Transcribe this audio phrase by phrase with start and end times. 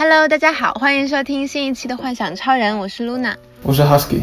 [0.00, 4.20] Hello，大家好，欢迎收听新一期的《幻想超人》，我是 Luna，我是 Husky。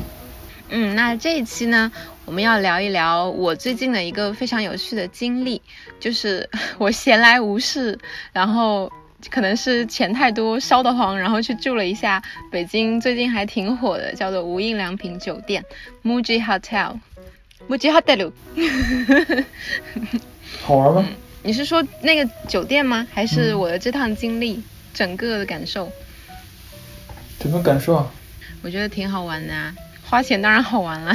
[0.70, 1.92] 嗯，那这一期呢，
[2.24, 5.62] 我们要聊一聊我最近的一个非常有趣的经历，
[6.00, 6.50] 就是
[6.80, 8.00] 我闲来无事，
[8.32, 8.90] 然后
[9.30, 15.62] 可能是钱太多烧得慌，然后去住了一下北京最近还挺火的，叫做无印良品酒店
[16.06, 18.32] （Muji Hotel），Muji Hotel。
[20.64, 21.06] 好玩吗？
[21.44, 23.06] 你是说那个酒店吗？
[23.12, 24.64] 还是我的这趟经历？
[24.96, 25.92] 整个的感受，
[27.38, 28.12] 整个感受啊，
[28.64, 31.14] 我觉得挺好玩的啊，花钱当然好玩了。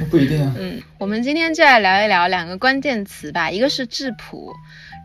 [0.00, 0.54] 那不一定啊。
[0.58, 4.54] 嗯，我们今天就来聊一聊两个关键词吧，一个是质朴，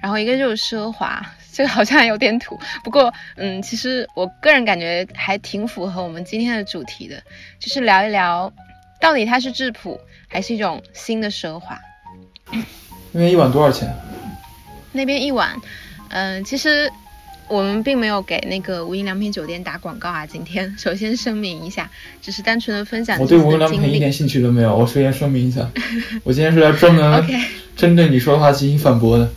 [0.02, 1.24] 然后一个就是奢华。
[1.52, 7.22] 这个好像有点土，不过嗯，其实我个人感觉还挺符合我们今天的主题的，
[7.60, 8.54] 就是聊一聊
[9.02, 11.78] 到底它是质朴还是一种新的奢华。
[13.12, 13.94] 那边一晚多少钱？
[14.94, 15.60] 那边一晚，
[16.10, 16.90] 嗯，其实。
[17.50, 20.26] 我们并没有给那个无印良品酒店打广告啊！
[20.26, 21.90] 今天 首先声明一下，
[22.22, 23.20] 只是单纯的分享。
[23.20, 24.76] 我对无印良品一点兴趣都没有。
[24.76, 25.70] 我首先声明一下，
[26.24, 27.26] 我今天是来专门
[27.76, 29.30] 针对你说的话进行反驳的。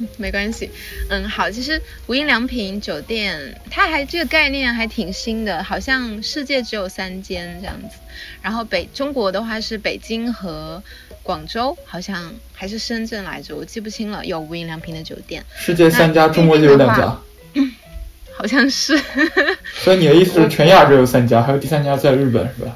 [0.16, 0.70] 没关系，
[1.10, 7.96] 嗯，好，其实无印良品酒店它还这个概念还挺新的，好像世界只有三间这样子。
[8.40, 10.82] 然后北中国的话是北京和。
[11.28, 14.24] 广州好像还是深圳来着，我记不清了。
[14.24, 17.20] 有无印良品的酒店，世界三家，中国就有两家，
[18.34, 18.98] 好像是。
[19.76, 22.74] 所以你的意思是全亚洲有三家，还有第三家在日本是吧？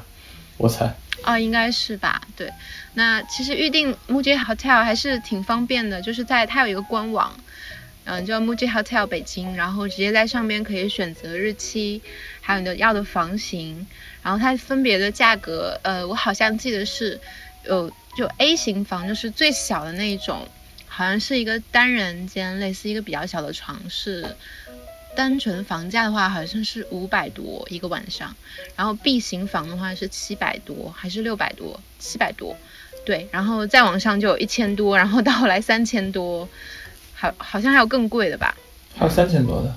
[0.57, 0.95] 我猜。
[1.23, 2.21] 哦，应该是吧。
[2.35, 2.47] 对，
[2.93, 7.35] 那其实预定 Muji Hotel 还是挺方便的，就是在它有一个官网，
[8.03, 12.03] 嗯，叫 Muji Hotel 北京，然后直接在上面可以选择日期，
[12.39, 13.87] 还有你的要的房型，
[14.21, 17.19] 然后它分别的价格，呃，我好像记得是
[17.65, 17.91] 有。
[18.15, 20.47] 就 A 型房就是最小的那一种，
[20.87, 24.35] 好像是一个单人间，类似一个比较小的床，是
[25.15, 28.35] 单纯房价的话好像是五百多一个晚上，
[28.75, 31.79] 然后 B 型房的话是七百多还是六百多？
[31.99, 32.55] 七百多，
[33.05, 36.47] 对，然后再往上就有一千多，然后到后来三千多，
[37.13, 38.55] 好好像还有更贵的吧？
[38.95, 39.75] 还有三千多的。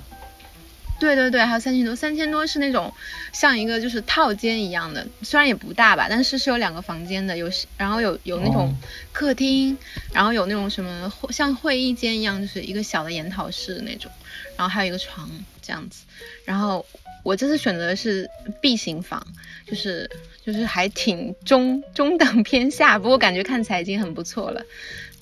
[0.98, 2.92] 对对对，还有三千多，三千多是那种
[3.32, 8.74] 像一个就是套间一样的，虽然也不大吧，但是是有两个房间的，有然后有有那种
[9.12, 9.76] 客厅，
[10.12, 14.10] 然后有那种什么像会议间一样，就是一个小的研讨室那种，
[14.56, 15.30] 然后还有一个床
[15.60, 16.04] 这样子。
[16.44, 16.84] 然后
[17.22, 18.28] 我这次选择的是
[18.62, 19.26] B 型房，
[19.66, 20.08] 就是
[20.44, 24.62] 就是还挺中中等偏下，不过感觉看起来已经很不错了。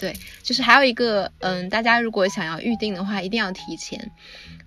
[0.04, 4.10] 对，就是还有一个，嗯，大家如果想要预定的话，一定要提前。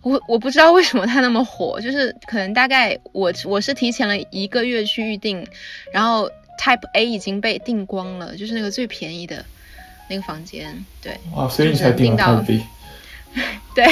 [0.01, 5.45] 我我不知道为什么它那么火，就是可能大概我我是提前了一个月去预定，
[5.93, 6.27] 然后
[6.59, 9.45] Type A 已经被订光了，就是那个最便宜的
[10.09, 10.83] 那个房间。
[11.03, 12.63] 对，哇，所以你才订到 Type B。
[13.75, 13.85] 对。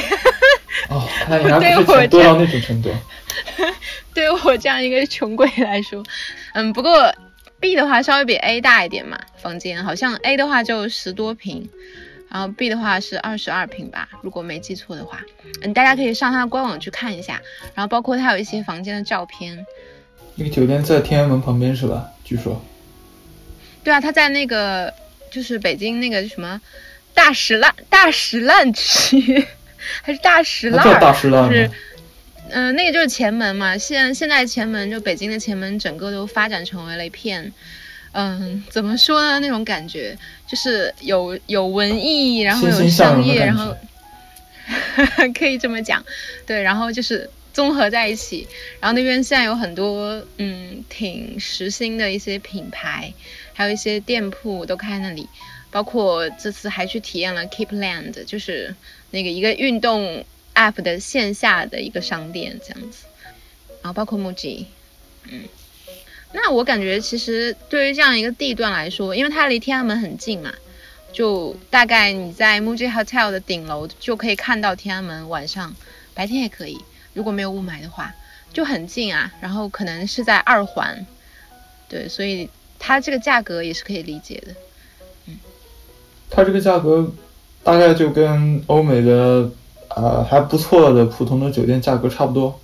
[0.90, 2.90] 哦，那你还不是到那种程度？
[4.16, 6.02] 对我这样一个穷鬼来说，
[6.56, 7.14] 嗯，不过。
[7.66, 11.68] B 的话稍微比 A 大一点嘛，房间好像 A 的话就十多平，
[12.30, 15.20] 然后 B 的话是二十二平吧，如果没记错的话。
[15.64, 17.42] 嗯，大家可以上它的官网去看一下，
[17.74, 19.66] 然后包括它有一些房间的照片。
[20.36, 22.12] 那个酒店在天安门旁边是吧？
[22.24, 22.64] 据说。
[23.84, 24.94] 对啊，它在那个
[25.32, 26.62] 就是北京那个什么
[27.16, 29.44] 大石烂大石烂区，
[30.04, 31.00] 还是大石烂？
[31.02, 31.72] 大石烂是。
[32.50, 33.78] 嗯，那个就是前门嘛。
[33.78, 37.52] 现现在前门就北京的前门，整个都发展成为了一片，
[38.12, 39.40] 嗯，怎么说呢？
[39.40, 40.18] 那种感觉
[40.48, 43.76] 就是有有文艺，然后有商业，然后
[45.38, 46.06] 可以这么讲，
[46.46, 48.48] 对，然后就是综合在一起。
[48.80, 53.14] 然后那边现在有很多嗯挺时兴的一些品牌，
[53.54, 55.28] 还有一些店铺都开那里。
[55.72, 58.74] 包括这次还去体验了 Keep Land，就是
[59.10, 60.24] 那个一个运动。
[60.56, 63.06] App 的线下的一个商店这样子，
[63.82, 64.66] 然后包括 Muji，
[65.30, 65.44] 嗯，
[66.34, 70.54] 那我感觉其实对于这样一个地段来说，因为它离天安门很近嘛，
[71.12, 75.76] 就大概你在 Muji Hotel 的顶楼就可以看到天安门，晚上
[76.14, 76.80] 白天也可以，
[77.14, 78.16] 如果没有雾霾的话，
[78.54, 79.32] 就很近啊。
[79.42, 81.06] 然后可能是在二环，
[81.90, 82.50] 对，所以
[82.80, 84.56] 它这个价格也是可以理解的，
[85.28, 85.38] 嗯，
[86.30, 87.12] 它这个价格
[87.64, 89.52] 大概就跟欧美的。
[89.96, 92.60] 呃，还不错的普通的酒店价格差不多。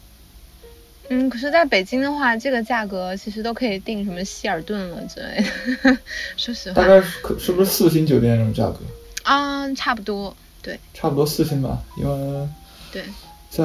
[1.08, 5.42] 嗯，可是在北京的话，这个价格其实都可以订什么希尔顿了之类
[5.84, 5.98] 的。
[6.36, 8.80] 说实话，大概是是不是四星酒店那种价格？
[9.24, 10.78] 啊，差不多，对。
[10.94, 12.48] 差不多四星吧，因为
[12.92, 13.04] 对，
[13.50, 13.64] 在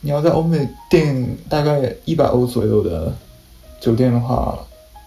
[0.00, 3.12] 你要在欧美订大概一百欧左右的
[3.80, 4.56] 酒店的话，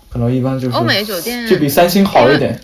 [0.10, 2.60] 可能一般就是欧美酒店就比三星好一点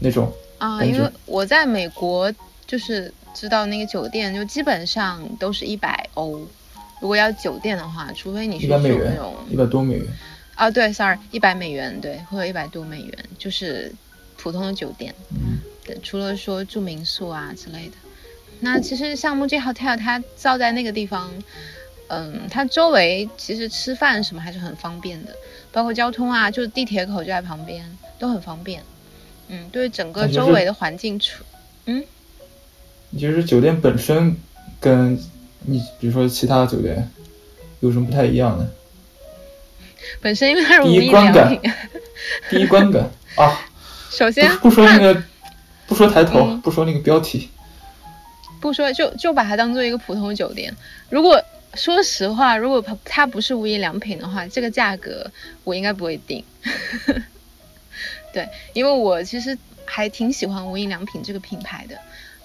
[0.00, 0.32] 那种。
[0.58, 2.32] 啊，因为我在美国
[2.66, 3.12] 就是。
[3.34, 6.46] 知道那个酒店就基本上都是一百欧。
[7.00, 10.06] 如果要酒店的话，除非你是住那种一百多美元。
[10.54, 13.92] 啊，对，sorry，一百美元，对，或者一百多美元，就是
[14.36, 15.14] 普通的酒店。
[15.30, 15.58] 嗯。
[15.84, 17.94] 对，除了说住民宿啊之类的。
[18.60, 21.30] 那其实像 Muji Hotel，它造在那个地方，
[22.06, 25.34] 嗯，它周围其实吃饭什么还是很方便的，
[25.72, 27.84] 包括交通啊，就是地铁口就在旁边，
[28.18, 28.82] 都很方便。
[29.48, 31.44] 嗯，对整个周围的环境处，
[31.84, 32.02] 嗯。
[33.14, 34.36] 你觉得酒店本身
[34.80, 35.16] 跟
[35.60, 37.08] 你比如说其他酒店
[37.78, 38.68] 有什么不太一样的？
[40.20, 41.60] 本身因为它是无印良品。
[42.50, 43.08] 第一观感
[43.38, 43.60] 啊。
[44.10, 45.22] 首先不说那个，
[45.86, 47.50] 不说抬头，不说那个标题。
[48.60, 50.74] 不说就就把它当做一个普通酒店。
[51.08, 51.40] 如果
[51.74, 55.30] 说实话，如果它不是无印良品的话，这个价格
[55.62, 56.44] 我应该不会定。
[58.34, 61.96] 对，因为我其实还挺喜欢无印良品这个品牌的，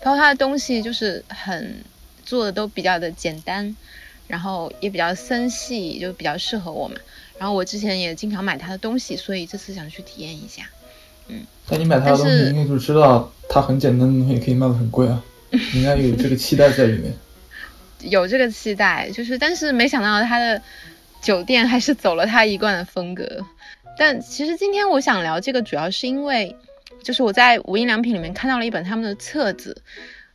[0.02, 1.84] 包括它的东西就是很
[2.26, 3.76] 做的都比较的简单，
[4.28, 6.96] 然后也比较森系，就比较适合我嘛。
[7.38, 10.64] 然后我之前也经常买它的东西，所以这次想去体验一下。
[11.28, 15.24] 嗯，但你买它的东西应该就知道它很简单的东西可以卖的很贵啊。
[15.74, 17.12] 应该有这个期待在里面，
[18.12, 20.62] 有这个期待，就是但是没想到他的
[21.24, 23.44] 酒店还是走了他一贯的风格。
[23.98, 26.56] 但其实今天我想聊这个，主要是因为
[27.04, 29.82] 就是我在无印良品里面看到了一本他们的册子，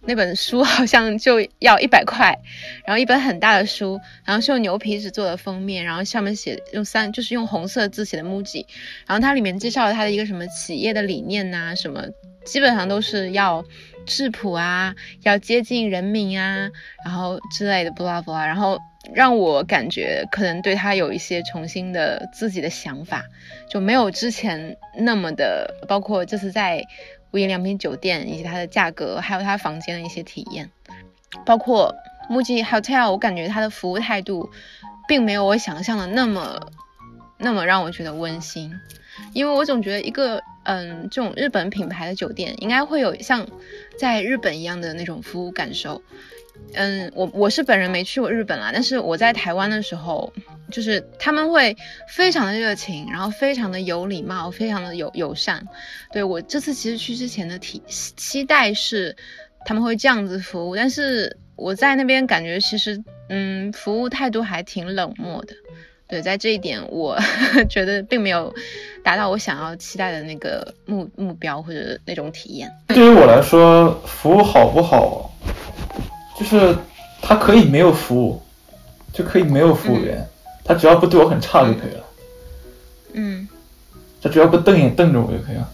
[0.00, 2.38] 那本书好像就要一百块，
[2.86, 8.66] 然后一本很大的书，然后是用牛皮纸做的封面，然后上面写用三就是用红色字写的 MUJI，
[9.06, 12.02] 然后它里面介绍了它的一个什么企业的理念呐，什么
[12.44, 13.64] 基本上都是要。
[14.06, 16.68] 质朴啊，要接近人民啊，
[17.06, 18.78] 然后之类的，b l a blah，然后
[19.12, 23.24] 让我感觉可能对他有一些重新的自己的想法，
[23.68, 26.84] 就没有之前那么的，包括这次在
[27.32, 30.70] 无印良品酒店以及它的价格，还有他房间的一些体验，
[31.44, 31.94] 包括
[32.28, 34.50] 木吉 Hotel，我感觉他的服务态度
[35.06, 36.72] 并没有我想象的那么
[37.38, 38.72] 那么让我觉得温馨，
[39.32, 40.42] 因为我总觉得一个。
[40.66, 43.46] 嗯，这种日本品牌的酒店应该会有像
[43.98, 46.00] 在日本一样的那种服务感受。
[46.74, 50.32] 嗯，我我是本人没去过日本啦，但是我在台湾的时候，
[50.70, 51.76] 就是他们会
[52.08, 55.66] 非常的热情，然后非常的有礼貌，非常的友友善。
[56.12, 59.16] 对我这次其实去之前的体期待是
[59.64, 65.54] 他们会这样子服务，但是我在那边感觉其实嗯服务态度还挺冷漠的。
[66.06, 67.18] 对，在这一点，我
[67.70, 68.54] 觉得并没有
[69.02, 72.70] 达到我想要期待的那个目目标或者那种体验。
[72.88, 75.32] 对于我来说，服务好不好，
[76.38, 76.76] 就是
[77.22, 78.42] 他可以没有服务，
[79.12, 80.28] 就可以没有服务员，
[80.64, 82.04] 他只要不对我很差就可以了。
[83.12, 83.48] 嗯。
[84.20, 85.68] 他只要不瞪眼瞪着我就可以了。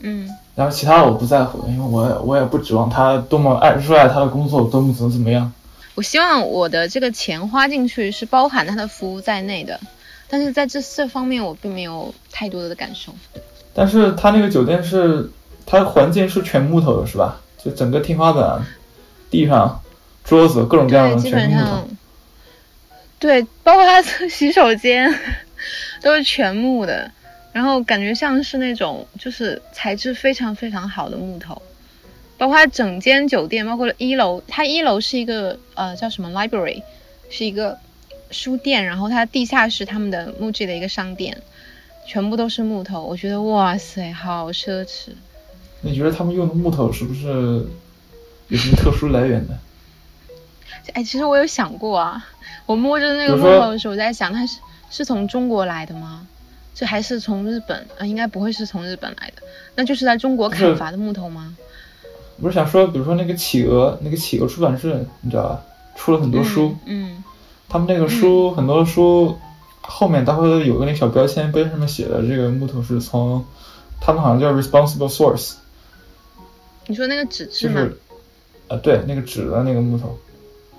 [0.00, 0.28] 嗯。
[0.54, 5.52] 然后其他的我不在乎，因为我我也不指望他多么爱热爱他的工作，多么怎么怎么样。
[5.94, 9.78] 我希望我的这个钱花进去是包含他的服务在内的，
[10.28, 13.12] 但是在这这方面我并没有太多的感受。
[13.74, 15.30] 但是他那个酒店是，
[15.66, 17.40] 它环境是全木头的，是吧？
[17.62, 18.64] 就整个天花板、
[19.30, 19.80] 地上、
[20.24, 21.88] 桌子各种各样的全木头。
[23.18, 25.14] 对，包括他的 洗手间
[26.02, 27.10] 都是全木的，
[27.52, 31.60] 然后感觉像是那种就是材质非常非常好的木头。
[32.38, 36.82] 包括它整间酒店，包括一楼，它一楼是一个呃叫什么 library，
[37.28, 37.78] 是一个
[38.30, 41.36] 书店，然后它地下室他们的木质的一个商店，
[42.06, 45.10] 全部都是木头，我觉得哇塞，好奢侈。
[45.82, 47.66] 你觉得他们用的木头是不是
[48.50, 49.58] 有什么特殊来源的？
[50.92, 52.26] 哎，其实我有想过啊，
[52.66, 54.58] 我摸着那个木头的时候，我在想，它是
[54.90, 56.26] 是从中国来的吗？
[56.74, 57.86] 这还是从日本？
[57.98, 59.42] 啊，应该不会是从日本来的，
[59.74, 61.56] 那就是在中国砍伐的木头吗？
[62.40, 65.62] 不是想说，比如说那个企鹅，那个企鹅出版社，你知道吧？
[65.94, 67.22] 出了很多书，嗯，
[67.68, 69.38] 他们那个书很多书
[69.82, 73.44] 后面它会有个那小标签，标签上面写的这个木头是从，
[74.00, 75.56] 他们好像叫 responsible source。
[76.86, 77.86] 你说那个纸质吗？
[78.70, 80.16] 啊，对，那个纸的那个木头。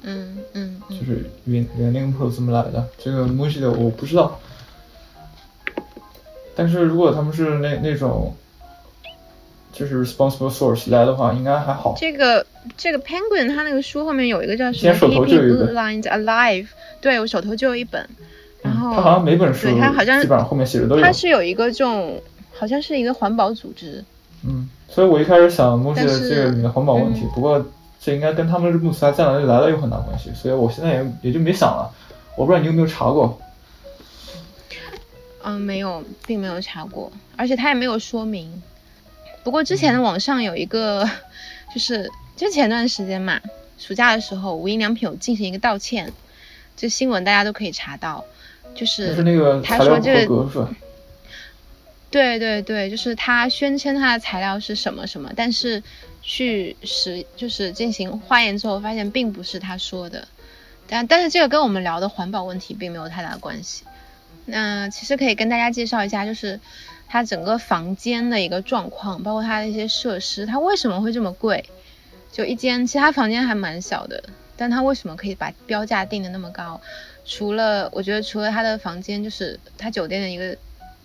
[0.02, 0.82] 嗯嗯。
[0.90, 2.88] 就是原原那个木头怎么来的？
[2.98, 4.40] 这个木西的我不知道。
[6.56, 8.36] 但是如果他们是那那种。
[9.74, 11.96] 就是 responsible source 来的话，应该还好。
[11.98, 12.46] 这个
[12.76, 16.68] 这个 penguin 它那个书后面有一个叫什么 keeping lines alive，
[17.00, 18.08] 对我手头就有一本。
[18.62, 21.02] 然后它好像每本书，对它好像基本上后面写的都有。
[21.02, 22.22] 它是有一个这种，
[22.52, 24.04] 好像是一个环保组织。
[24.46, 27.66] 嗯，所以我一开始想木西的这个里面的环保问题，不过
[28.04, 31.94] 这应该跟他们木材在哪里来了有很大关系，所以我现在也也就没想了。
[32.36, 33.40] 我不知道你有没有查过。
[35.44, 38.62] 嗯，没有，并没有查过，而且他也没有说明。
[39.44, 41.08] 不过之前的网上有一个，
[41.74, 43.40] 就是就前段时间嘛，
[43.78, 46.14] 暑假的时候，无印良品有进行一个道歉，
[46.78, 48.24] 这新闻大家都可以查到，
[48.76, 49.16] 就是
[49.64, 50.70] 他说这个，
[52.12, 55.82] 对对对，就是他宣称他的材料是什么什么，但是
[56.22, 60.28] 去实就是进行化验之后，发现并不是他说的，
[60.88, 63.84] 但但是这个跟我们聊的环保问题并没有太大的关系。
[64.46, 66.60] 那其实可以跟大家介绍一下，就是
[67.08, 71.66] 它整个房间的一个状况，包括它的一些设施，它为什么会这么贵？
[72.32, 74.24] 就一间，其他房间还蛮小的，
[74.58, 76.80] 但它为什么可以把标价定的那么高？
[77.26, 80.58] 除了我觉得，除了它的房间，就是它酒店的一个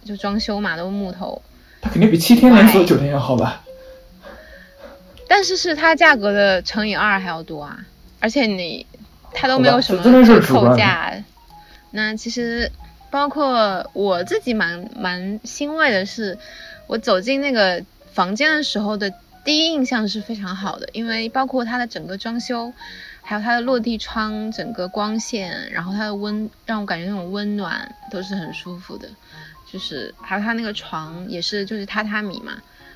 [0.05, 1.43] 就装修嘛，都是木头，
[1.83, 3.66] 它肯定比七天连锁酒店要好吧？
[5.29, 7.85] 但是是它价格的乘以二还要多啊！
[8.21, 8.87] 而且你
[9.33, 11.13] 它都没有什么折扣价，
[11.91, 12.71] 那其实。
[13.09, 16.37] 包括我自己蛮蛮欣慰的是，
[16.87, 19.11] 我走进那个房间的时候的
[19.43, 22.75] 第一印象是非常好的，因为包括它的整个装修，
[23.23, 29.09] 还有它的落地窗，整个光线，然后它的温让我感觉那种温暖都是很舒服的，
[29.73, 32.55] 就是还有它那个床也是就是榻榻米嘛，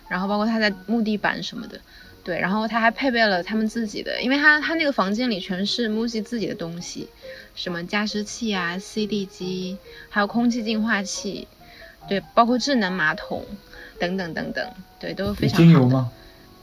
[0.09, 1.81] 然后包括它的木地板什么的。
[2.23, 7.09] 对，然后他还配备了他们自己的，因为他他那个房间里全是 MUJI 自己的东西，
[7.55, 9.79] 什么加湿器啊、CD 机，
[10.11, 11.49] 还有空气净化器，
[12.09, 13.45] 对，包括智能马桶
[13.99, 15.59] 等等等等，对，都是非常。
[15.59, 16.13] 精油吗？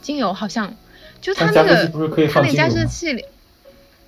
[0.02, 0.76] 精油好像
[1.20, 1.88] 就他那个
[2.32, 3.26] 他那加湿器里，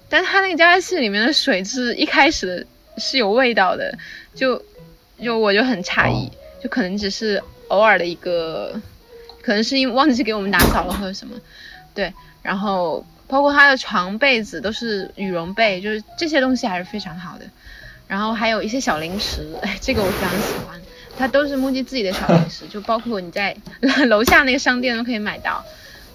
[0.08, 3.98] 但他那个加湿器里面的水质一开始是有味道的，
[4.36, 4.64] 就
[5.22, 6.30] 就我就很诧异，
[6.62, 8.80] 就可能只是偶尔的一个。
[9.42, 11.40] 可能是因为忘记给我们打扫了或者什么，
[11.94, 17.46] 对，然后包括他的床被子都是羽绒被，就是这些东西还是非常好的。
[18.08, 20.82] 然后还有一些小零食，哎， 这个我非常喜欢，
[21.18, 23.56] 它都是木吉自己的小零食， 就包括你在
[24.08, 25.64] 楼下那个商店都可以买到，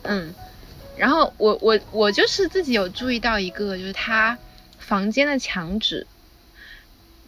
[0.03, 0.35] 嗯。
[0.97, 4.39] 然后我我我就是自己有注意到一个，就是他
[4.79, 6.07] 房间的墙纸。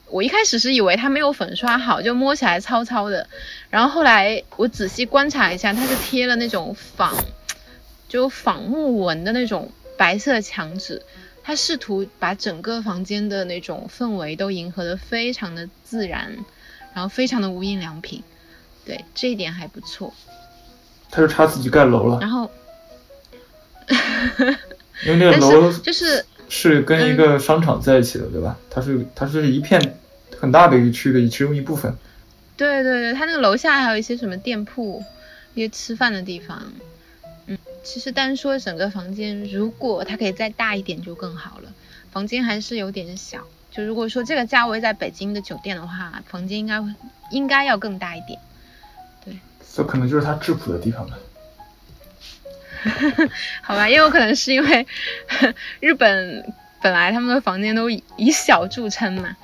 [0.09, 3.27] 我一开始是以为它没有粉刷好，就摸起来糙糙的。
[3.71, 7.15] 然后后来我仔细观察一下，它是贴了那种仿，
[8.09, 11.03] 就仿木纹的那种白色墙纸。
[11.43, 16.37] 它试图把整个房间的那种氛围都迎合的非常的自然，
[16.95, 18.23] 然后非常的无印良品。
[18.85, 20.15] 对，这一点还不错。
[21.11, 22.19] 他就差自己盖楼了。
[22.21, 22.51] 然后，
[25.05, 26.25] 因为那个楼就是。
[26.49, 28.57] 是跟一个商场在一起的，对吧？
[28.71, 29.97] 它是它是一片
[30.39, 31.95] 很大的一个区的其中一部分。
[32.57, 35.05] 对对对，它那个楼下还有一些什么店铺，
[35.55, 36.73] 一些吃饭的地方。
[37.47, 41.73] 嗯，其实单说整个房间，如果它可以再大一点就更好了。
[42.11, 46.89] 房间还是有点小，就如果说这个价位在北京的酒店的话，房间应该会
[47.31, 48.41] 应该要更大一点。
[49.25, 49.39] 对，
[49.75, 51.19] 这可能就是它质朴的地方吧。
[53.63, 54.87] 好吧，也有可能是因为
[55.81, 58.03] 日本本来他们的房间都以
[58.33, 59.37] 小著称嘛。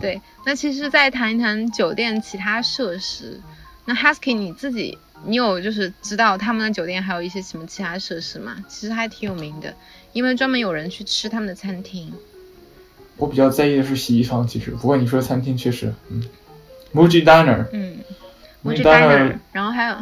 [0.00, 3.40] 对，那其实再谈一谈酒店其他设施。
[3.86, 8.56] 那 Husky 你自己，你有就是知道他们的酒店还有一些什么其他设施吗？
[8.68, 9.74] 其实还挺有名的，
[10.12, 12.12] 因为专门有人去吃他们的餐厅。
[13.16, 16.22] 我比较在意的是洗衣房，其实不过你说餐厅确实，嗯
[16.94, 18.00] ，Muji Diner，嗯
[18.62, 19.96] ，Muji Diner，然后还有，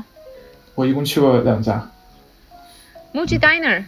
[0.75, 1.93] 我一共去过两家。
[3.15, 3.85] Muji Diner，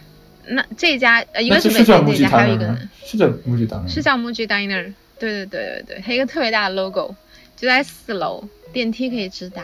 [0.47, 7.13] 那这家呃一个是美店这家，还有一个是叫 Muji Diner，是叫 Muji Diner，对对对对对，还有一个特别大的 logo，
[7.57, 9.63] 就在四楼，电梯可以直达。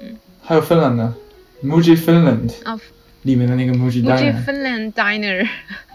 [0.00, 1.12] 嗯，还有芬兰的
[1.64, 2.78] Muji Finland，哦，
[3.22, 4.32] 里面的那个 Muji Diner。
[4.32, 5.48] Muji Finland Diner，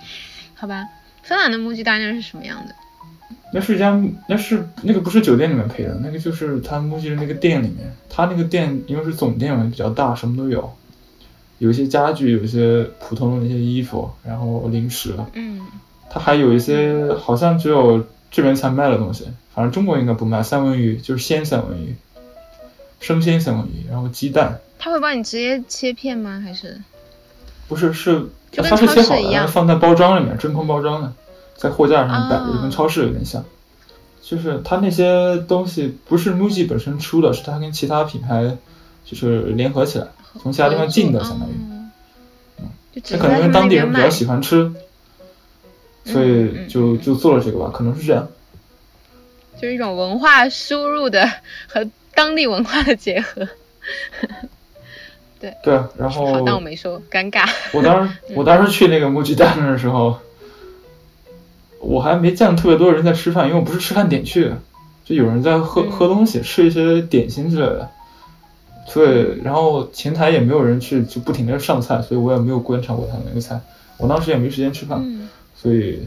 [0.53, 0.85] 好吧，
[1.23, 2.75] 芬兰的 Muji Diner 是什么样的？
[3.53, 10.75] 那是一家，那是那个不是酒店里面配的，那个就是他 Muji 的那个店里面，他那个店因为是总店嘛，比较大，什么都有。
[11.65, 15.65] 有一些家具，有一些普通的那些衣服，然后零食，嗯，
[16.11, 21.95] 它还有一些好像只有这边才卖的东西，反正中国应该不卖三文鱼，就是鲜三文鱼，
[22.99, 24.59] 生鲜三文鱼，然后鸡蛋。
[24.77, 26.39] 他会帮你直接切片吗？
[26.39, 26.79] 还是？
[27.67, 31.11] 不是，是它是切好的，然后放在包装里面，真空包装的，
[31.55, 33.43] 在货架上摆着，跟超市有点像。
[34.21, 38.55] 就是它那些东西不是 MUJI 本身出的，是它跟其他品牌
[39.03, 40.07] 就是联合起来。
[40.41, 41.91] 从其他地方进的，相当于，嗯，
[43.09, 44.71] 那可能因为当地人比较喜欢吃，
[46.03, 48.27] 所以就就做了这个吧，可能是这样。
[49.59, 51.25] 就是一种文化输入的
[51.67, 53.47] 和当地文化的结合，
[55.39, 55.53] 对。
[55.63, 56.33] 对，然后。
[56.33, 57.49] 好，当我没说，尴尬。
[57.71, 60.19] 我当时我当时去那个木吉蛋的时候，
[61.79, 64.61] 我还没见特别多人在吃饭，因为我不是吃饭点去的，
[65.05, 67.89] 就有人在喝喝东西，吃一些点心之类的。
[68.93, 73.59] 对，然后前台也没有人去，就不停的上菜，所以我也没有观察过他那个菜。
[73.97, 75.01] 我当时也没时间吃饭，
[75.55, 76.05] 所以，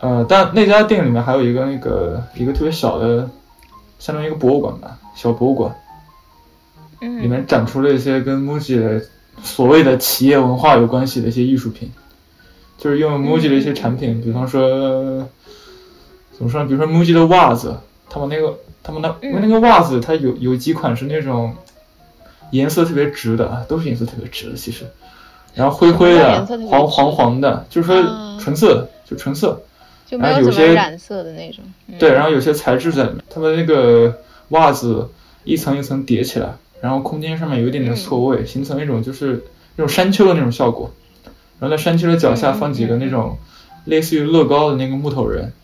[0.00, 3.30] 呃，但那家店里面还有一个那个一个特别小的，
[4.00, 5.74] 相当于一个博物馆吧，小博物馆，
[7.00, 9.06] 里面展出了一些跟 MUJI 的
[9.44, 11.90] 所谓的企业文化有关系的一些艺术品，
[12.78, 15.26] 就是用 MUJI 的一些产品，比方说，
[16.36, 16.66] 怎么说呢？
[16.66, 17.76] 比如说 MUJI 的袜子，
[18.12, 21.54] 他们那个他们那因为那个袜子它有有几款是那种。
[22.52, 24.84] 颜色特别直的啊，都是颜色特别直的，其实，
[25.54, 27.96] 然后灰灰的，黄黄黄的，就是说
[28.38, 29.62] 纯色，就纯色，
[30.10, 31.64] 然后有些染色的那种。
[31.98, 34.18] 对，然后有些材质在里面，他们那个
[34.50, 35.08] 袜子
[35.44, 39.44] 一层一层叠起来，然后空间上面有一点点错位，形成一种就是
[39.76, 40.90] 那种山丘的那种效果。
[41.58, 43.38] 然后在山丘的脚下放几个那种
[43.86, 45.54] 类似于乐高的那个木头人，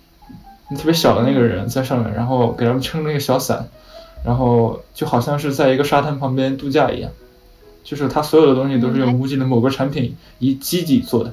[0.77, 3.69] 特别小的那个人在上面，然后给他们撑那个小伞。
[4.25, 7.13] 然后就好像是在一个沙滩旁边度假一样，
[7.85, 11.33] 就是他所有的东西都是用 MUJI 的某个产品以基底做的，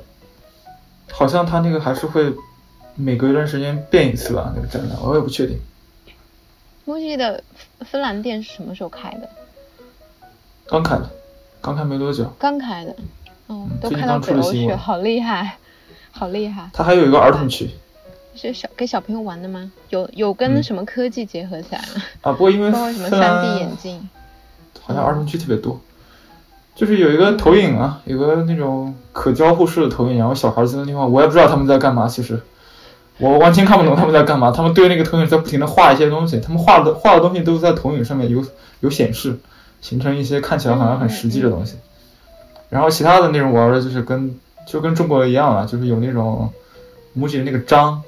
[1.12, 2.32] 好像他那个还是会
[2.94, 5.60] 每隔一段时间变一次吧，那个展览我也不确定。
[6.86, 7.44] MUJI 的
[7.80, 9.28] 芬兰店是什么时候开的？
[10.68, 11.10] 刚开的，
[11.62, 12.32] 刚开没多久。
[12.38, 12.96] 刚开的，
[13.48, 15.58] 哦，都开到北欧去，好厉害，
[16.12, 16.70] 好厉害。
[16.72, 17.72] 他还有一个儿童区。
[18.36, 19.72] 是小给小朋友玩的吗？
[19.90, 22.04] 有有跟什么科技结合起来吗？
[22.22, 24.10] 啊，不过因为 包括什么三 D 眼镜，
[24.82, 25.80] 好像儿童区特别多，
[26.76, 32.08] 就是有一个投影啊，有个那种可交互式的投影，然后小孩在那地方，我也不知道他们在干嘛。
[32.08, 32.42] 其实
[33.18, 34.52] 我完全看不懂他们在干嘛。
[34.52, 38.44] 他们对那个投影在不停的画一些东西，他们画的画的东西都在投影上面有
[38.82, 39.40] 有显示，
[39.82, 41.76] 形成一些看起来好像很实际的东西。
[42.70, 44.38] 然后其他的那种玩的就是跟
[44.68, 46.52] 就跟中国的一样啊，就是有那种
[47.18, 48.04] 拇指的那个章。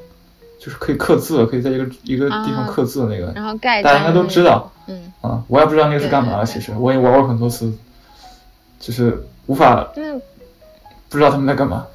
[0.59, 7.71] 就是可以刻字，可以在一个一个地方刻字的那个，然后盖大家应该都知道，嗯啊，我也不知道那个是干嘛的，其实我也玩过很多次，
[8.79, 9.83] 就是无法，
[11.09, 11.85] 不知道他们在干嘛。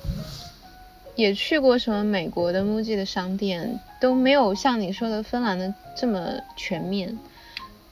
[1.15, 7.19] 也去过什么美国的 MUJI 的商店，都没有像你说的芬兰的这么全面。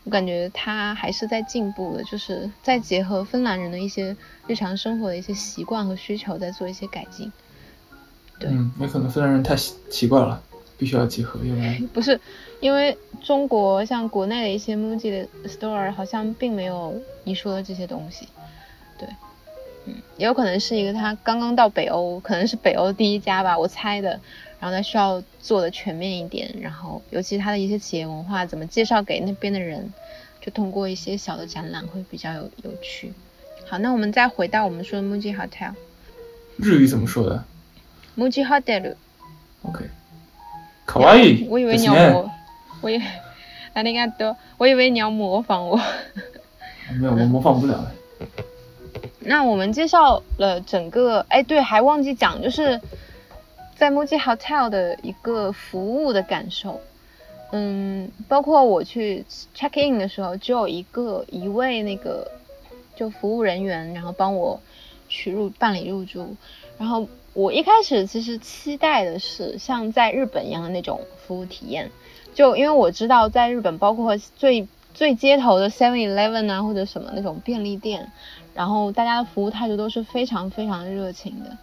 [0.04, 4.16] 我感觉它还是在进步的，就是在结合芬兰人的一些
[4.46, 7.30] 日常生活的一些习惯和需求，在做一些改进。
[8.38, 10.42] 对嗯，也可能芬兰人太习习惯了。
[10.80, 12.18] 必须要集合，因为 不是，
[12.58, 18.26] 因为中国像国内的一些 MUJI 的 store 好像并没有你说的这些东西，
[18.98, 19.06] 对，
[19.84, 24.18] 嗯，也有可能是一个他刚刚到北欧，可能是北欧第一家吧，我猜的，
[24.58, 29.92] 然后他需要做的全面一点，然后尤其他的一些企业文化怎么介绍给那边的人，
[30.40, 33.12] 就通过一些小的展览会比较有有趣。
[33.68, 35.74] 好，那我们再回到我们说的 MUJI Hotel，
[36.56, 37.44] 日语怎么说的
[38.16, 38.46] ？MUJI
[40.90, 41.46] Hotel，OK。
[41.48, 42.30] 我以为你要模，
[42.80, 43.04] 我以为
[43.74, 45.80] 那应该都，我以为你要模仿我。
[46.98, 47.86] 没有，我模仿不了。
[49.20, 52.80] 那我们介绍了整个，哎，对，还忘记讲，就是
[53.76, 56.80] 在 MUJI Hotel 的一个服务的感受。
[57.52, 59.24] 嗯，包括我去
[59.54, 62.30] check in 的时候，只有一个一位那个
[62.96, 64.60] 就服务人员，然后帮我
[65.08, 66.34] 取入办理入住，
[66.76, 67.06] 然后。
[67.32, 71.90] 我一开始其实期待的是像在日本一样的那种服务体验，
[72.34, 78.10] 就因为我知道在日本，包括最最街头的 Seven Eleven 啊或者什么那种便利店，
[78.54, 81.56] 然后大家的服务态度都是非常非常热情的。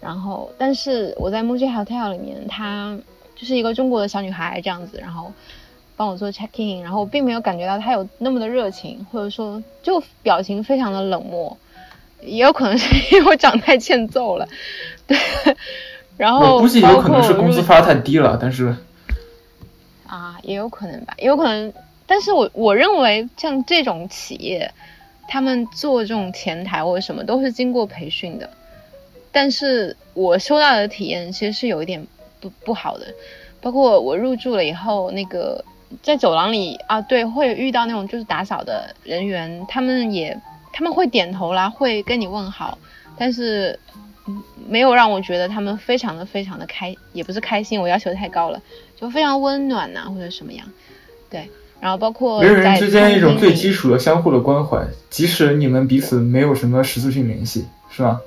[0.00, 2.98] 然后，但是我在 MUJI Hotel 里面，她
[3.36, 5.32] 就是一个中国的小女孩这样子，然后
[5.96, 11.56] 帮我做 check in，然后我并没有感觉到她有那么的热情，或者说就表情非常的冷漠。
[12.20, 14.48] 也有可能是因为我长太欠揍了，
[15.06, 15.16] 对，
[16.16, 18.74] 然后我估计有可能是工资发的太低了，但是
[20.06, 21.72] 啊，也有可能吧，也有可能，
[22.06, 24.72] 但是我我认为像这种企业，
[25.28, 28.48] 他们做这种前台或者什么都是经过培训的，
[29.32, 32.06] 但是我收到的体验其实是有一点
[32.40, 33.06] 不不好的，
[33.60, 35.64] 包括我入住了以后，那个
[36.02, 40.38] 在走廊里啊，对，会遇到那种就是打扫的人员，他们也。
[40.76, 42.76] 他们会点头啦，会跟你问好，
[43.16, 43.78] 但是
[44.68, 48.60] 没有让我觉得他们非常的非常的开，也不是开心，我要求太高了，
[48.98, 50.66] 就非常温暖呐，或者什么样，
[51.28, 51.48] 对，
[51.80, 58.20] 然后包括人与人之间一种最基础的相互的关怀，即使你们彼此没有什么实质性联系，是吧？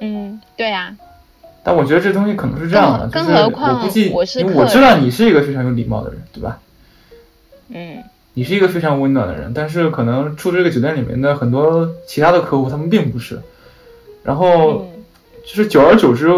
[0.00, 0.96] 嗯，对呀。
[1.62, 6.58] 但我觉得这东西可能是这样的，更何况我是因为我知道你是一个非常有礼貌的人，对吧？
[7.68, 8.02] 嗯。
[8.32, 13.42] 你是一个非常温暖的人，但是可能住这个酒店里面的很多其他的客户他们并不是，
[14.22, 14.86] 然后
[15.44, 16.28] 就是久而久之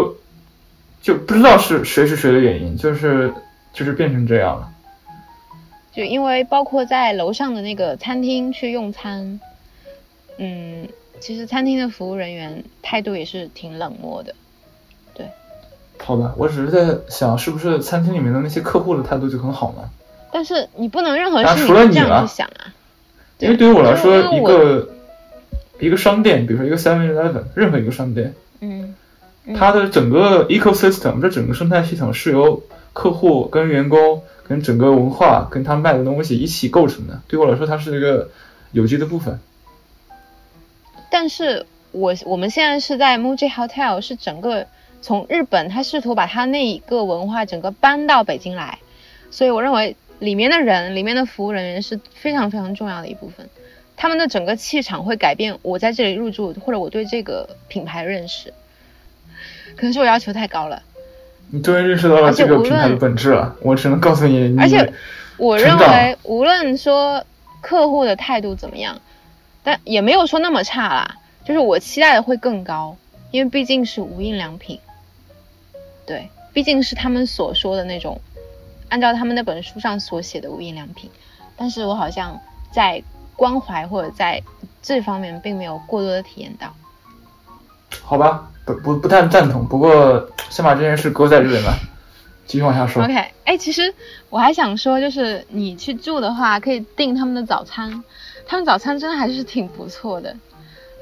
[1.01, 3.33] 就不知道是谁是谁的原因，就是
[3.73, 4.69] 就是变成这样了。
[5.91, 9.39] 就因为包括在楼上的那个餐厅去用餐，
[10.37, 10.87] 嗯，
[11.19, 14.33] 其实餐厅的服务人员态度也是挺冷漠的。
[15.13, 15.27] 对。
[15.99, 19.89] 好吧，我只是在想，是不是餐厅里面的那些客户的态度就很好呢？
[20.31, 22.73] 但是你不能任何事情都这样去想啊。
[23.37, 24.89] 因为对于我来说，一个
[25.83, 28.95] 一个商店，比如说一个 Seven Eleven，任何一个商店，嗯，
[29.55, 37.21] 它的整个 ecosystem，这整个生态系统是由客户跟员工跟整个文化跟他卖的东西一起构成的。
[37.27, 38.29] 对我来说，它是一个
[38.71, 39.39] 有机的部分。
[41.11, 44.65] 但是我我们现在是在 Muji Hotel，是整个
[45.01, 48.79] 从日本，他试图把他那一个文化整个搬到北京来，
[49.29, 49.95] 所以我认为。
[50.19, 53.49] 里面的人，里面的服务人员是非常非常重要的一部分，
[53.95, 58.53] 他们的整个气场会改变我在这里入住或者我对这个品牌认识。
[59.75, 60.83] 可能是我要求太高了。
[61.49, 64.55] 你终于认识到了这个品牌的本质了，我只能告诉你。
[64.59, 64.93] 而且，
[65.37, 67.25] 我认为无论说
[67.61, 69.01] 客户的态度怎么样，
[69.63, 71.17] 但也没有说那么差啦。
[71.45, 72.97] 就是我期待的会更高，
[73.31, 74.79] 因为毕竟是无印良品，
[76.05, 78.19] 对，毕竟是他们所说的那种。
[78.89, 81.09] 按照他们那本书上所写的无印良品，
[81.57, 82.39] 但是我好像
[82.71, 83.01] 在
[83.43, 84.41] 关怀或者在
[84.81, 86.73] 这方面并没有过多的体验到。
[88.01, 91.73] 好吧，不不不太赞同，不过先把这件事搁在这里吧，
[92.45, 93.03] 继续往下说。
[93.03, 93.93] OK，哎，其实
[94.29, 98.01] 我还想说，就是你去住的话，可以订他们的早餐，
[98.47, 100.33] 他们早餐真的还是挺不错的，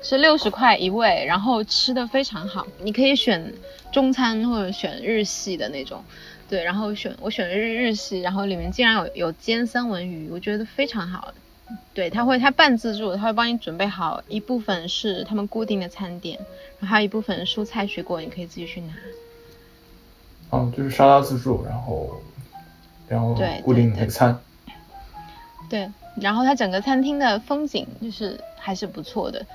[0.02, 3.54] 是六十块一位，然后吃的非常好，你可以选
[3.92, 6.04] 中餐或者选日系的那种。
[6.50, 11.32] 对，然后选我选的日日系，然后里面竟然有有煎三文鱼，我觉得非常好。
[11.94, 16.38] 对，他会他半自助，他会帮你准备好一部分是他们固定的餐点，
[16.80, 18.94] 然后还有一部分蔬菜水果你可以自己去拿。
[20.50, 22.22] 哦，就是沙拉自助，然后
[23.08, 24.40] 然后固定的餐。
[25.70, 29.46] 对，然后它整个餐厅的风景就是还是不错的，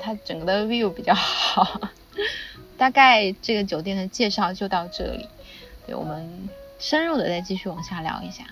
[0.00, 1.80] 它整个的 view 比较好。
[2.76, 5.28] 大概这个酒店的介绍就到这里。
[5.86, 8.44] 对我们深入的再继续往下聊一下，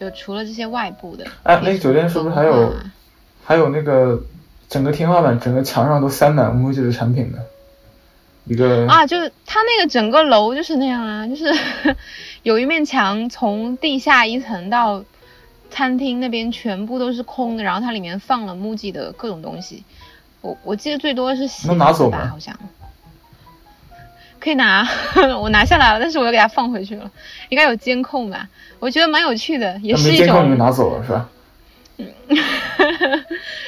[0.00, 2.74] 就除了这些外部的，哎，那个酒店是不是还有
[3.44, 4.18] 还有那个
[4.66, 7.38] 整个天花板、整个墙上都塞满 MUJI 的产品呢？
[8.46, 11.44] 一个啊，就是它那个整个楼就是那样啊，就是
[12.42, 15.04] 有一面墙从地下一层到
[15.70, 19.84] 餐厅那边全部都是空的，然后它里面放了 MUJI 的各种东西。
[20.40, 22.58] 我我记得最多是能拿走吧，好像。
[24.40, 24.88] 可以拿，
[25.40, 27.08] 我拿下来了，但是我又给它放回去了，
[27.50, 28.48] 应该有监控吧？
[28.78, 30.26] 我觉得蛮有趣的，也是一种。
[30.26, 31.28] 监控你拿走了是吧？
[31.98, 32.06] 嗯，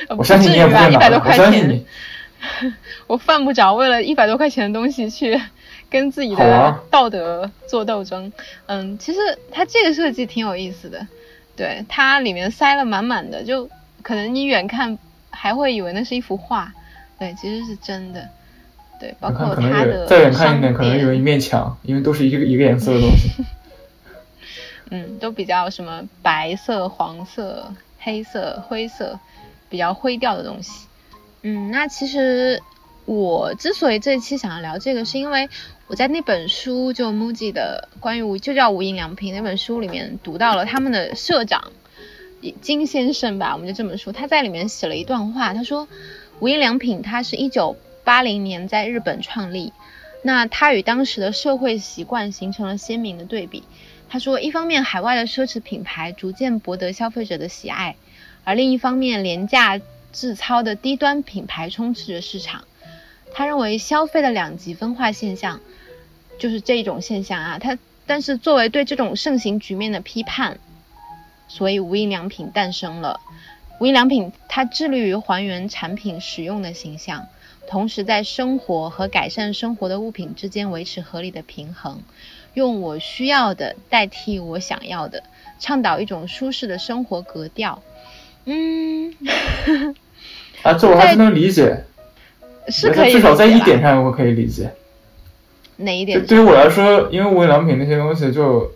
[0.17, 1.85] 我相信你也不会一百多块钱，
[3.07, 5.39] 我犯不着为了一百多块钱的东西去
[5.91, 8.33] 跟自己的道德做斗争。
[8.67, 9.19] 嗯，其实
[9.51, 11.07] 它这个设计挺有意思的，
[11.55, 13.69] 对，它里面塞了满满的，就
[14.01, 14.99] 可能你远看
[15.31, 16.73] 还会以为那是一幅画，
[17.19, 18.27] 对，其实是真的。
[19.03, 23.31] 对，包括它的再远看一点，可能有一面墙，因为都是一个一个颜色的东西。
[24.91, 29.19] 嗯，都比较什么白色、黄色、黑色、灰色，
[29.69, 30.87] 比较灰调的东西。
[31.43, 32.63] 嗯，那其实
[33.05, 35.49] 我之所以这一期想要聊这个，是因为
[35.89, 41.73] 我在那本书就 MUJI 的关于无就叫无印良品那本书里面读到了他们的社长
[42.61, 45.89] 金先生吧，我们就这么说，他在里面写了一段话，他说
[46.39, 47.77] 无印良品它是一九。
[48.05, 49.73] 八零年在日本创立，
[50.23, 53.63] 那它与当时的社会习惯形成了鲜明的对比。
[54.09, 57.97] 他说，一方面海外的奢侈品牌逐渐博得消费者的喜爱，
[58.45, 59.81] 而另一方面廉价
[60.13, 62.65] 制糙的低端品牌充斥着市场。
[63.33, 65.61] 他认为消费的两极分化现象
[66.39, 67.59] 就是这一种现象啊。
[67.59, 70.59] 他但是作为对这种盛行局面的批判，
[71.49, 73.21] 所以无印良品诞生了。
[73.79, 77.27] 无印良品它致力于还原产品使用的形象。
[77.73, 82.03] 同时，在生活和改善生活的物品之间维持合理的平衡，
[82.53, 85.23] 用我需要的代替我想要的，
[85.59, 87.83] 倡导一种舒适的生活格调。
[88.45, 89.15] 嗯，
[90.63, 91.85] 啊，这我还是能理解，
[92.69, 94.75] 是可以，至少在一点上我可以理解。
[95.77, 96.27] 哪一点？
[96.27, 98.71] 对于我来说，因为无印良品那些东西就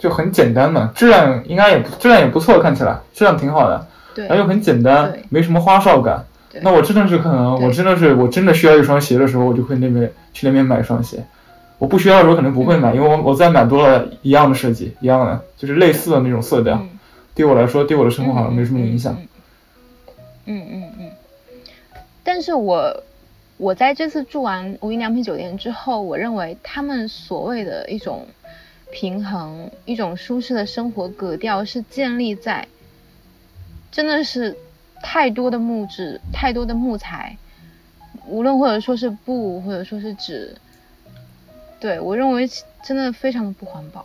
[0.00, 6.26] 就很简单嘛，质量应该也质量也不错，看起来质量挺好的，对，然后又很简单，没什么花哨感。
[6.62, 11.24] 那我真的是可能，我真的是我真的需要一双鞋的时候，我就会那边去那边买一双鞋。
[11.78, 16.84] 我不需要的时候可能不会买，因为我我在买多了一样的设计，一样的就是类似的那种色调，
[17.36, 19.16] 对我来说对我的生活好像没什么影响。
[20.46, 21.10] 嗯嗯嗯。
[22.24, 23.02] 但是我
[23.56, 28.26] 我在这次住完无印良品酒店之后，我认为他们所谓的一种
[28.90, 32.66] 平衡、一种舒适的生活格调是建立在
[33.92, 34.56] 真的是。
[35.02, 37.36] 太多的木质，太多的木材，
[38.26, 40.56] 无论或者说是布，或者说是纸，
[41.78, 42.48] 对我认为
[42.82, 44.04] 真的非常的不环保。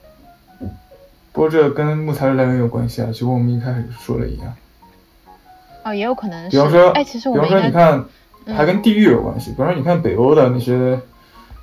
[1.31, 4.55] 不过这跟木材的来源有关系啊，就跟我们一开始说的一样。
[5.83, 6.49] 哦，也有可能。
[6.49, 8.05] 比方说，哎，其实我比方说，你看，
[8.55, 9.51] 还跟地域有关系。
[9.51, 10.99] 比方说，你看北欧的那些，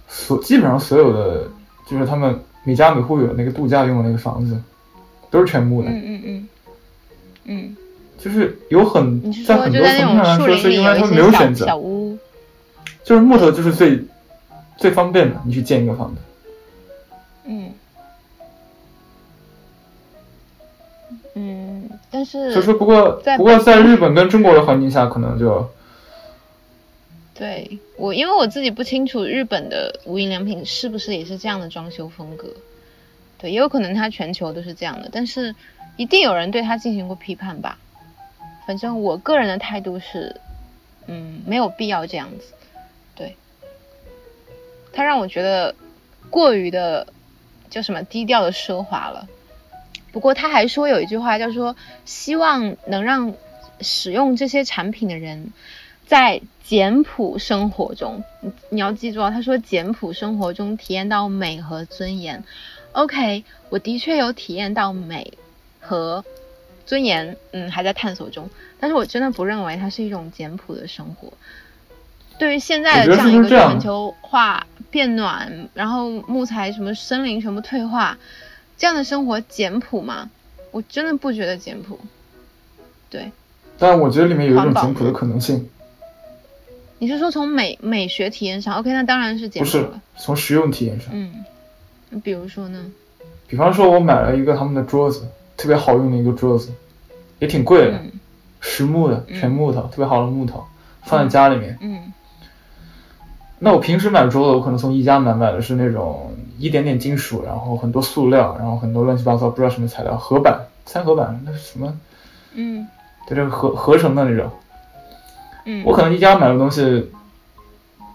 [0.09, 1.49] 所基本上所有的，
[1.89, 4.61] 就是他们每家每户有那个度假用的那个房子，
[5.31, 5.89] 都是全木的。
[5.89, 6.49] 嗯嗯嗯。
[7.45, 7.77] 嗯。
[8.23, 11.67] 就是有很在很多层面来说，是因为他们没有选择。
[11.67, 12.17] 小屋。
[13.03, 14.01] 就是木头，就是最
[14.77, 16.21] 最方便的，你去建一个房子。
[17.47, 17.73] 嗯。
[21.35, 22.53] 嗯，但是。
[22.53, 25.69] 所以说，不过不过，在日本跟中国的环境下，可能就。
[27.35, 32.47] 对我，因为我自己不清楚日本的无印良品是不是也是这样的装修风格。
[33.39, 35.53] 对，也有可能它全球都是这样的，但是
[35.97, 37.79] 一定有人对它进行过批判吧。
[38.65, 40.41] 反正我个人的态度是，
[41.07, 42.55] 嗯，没有必要这样子。
[43.15, 43.37] 对，
[44.93, 45.75] 他让我觉得
[46.31, 47.07] 过于的
[47.69, 49.29] 叫什么低调的奢华了。
[50.13, 53.35] 不过他还说有一句话叫做希望能让
[53.81, 55.53] 使用这些产品的人
[56.07, 58.23] 在简朴生活中，
[58.69, 62.45] 你要记住啊，他说简朴生活中体验到美和尊严。
[62.93, 65.33] OK，我的确有体验到美
[65.81, 66.25] 和。
[66.87, 68.49] 尊严，嗯，还在探索中。
[68.79, 71.33] 但是我真的不认为它是一种简朴的生活。
[72.39, 78.19] 对于现在的这样一个全球化变暖，然后木材什么森林全部退化，
[78.77, 80.31] 这样的生活简朴吗？
[80.71, 82.01] 我真的不觉得简朴。
[83.11, 83.31] 对。
[83.79, 85.69] 但我觉得里面有一种简朴的可能性。
[86.99, 89.85] 你是说从美美学体验上？OK，那当然是简朴了。
[89.85, 91.11] 不是，从实用体验上。
[91.13, 91.45] 嗯。
[92.23, 92.91] 比如说呢？
[93.47, 95.29] 比方说，我买了一个他们的桌子。
[95.57, 96.73] 特别好用的一个桌子，
[97.39, 98.01] 也挺贵的，
[98.61, 100.65] 实木的，全木头，特别好的木头，
[101.03, 101.79] 放在家里面。
[101.81, 102.13] 嗯。
[103.59, 111.97] 那我平时买桌子，我可能从宜家买，买的是那种一点点金属，然后很多塑料，然后很多乱七八糟不知道什么材料，合板、三合板，那是什么？
[112.55, 112.89] 嗯。
[113.29, 114.51] 对，这个合合成的那种。
[115.65, 115.85] 嗯。
[115.85, 117.11] 我可能宜家买的东西，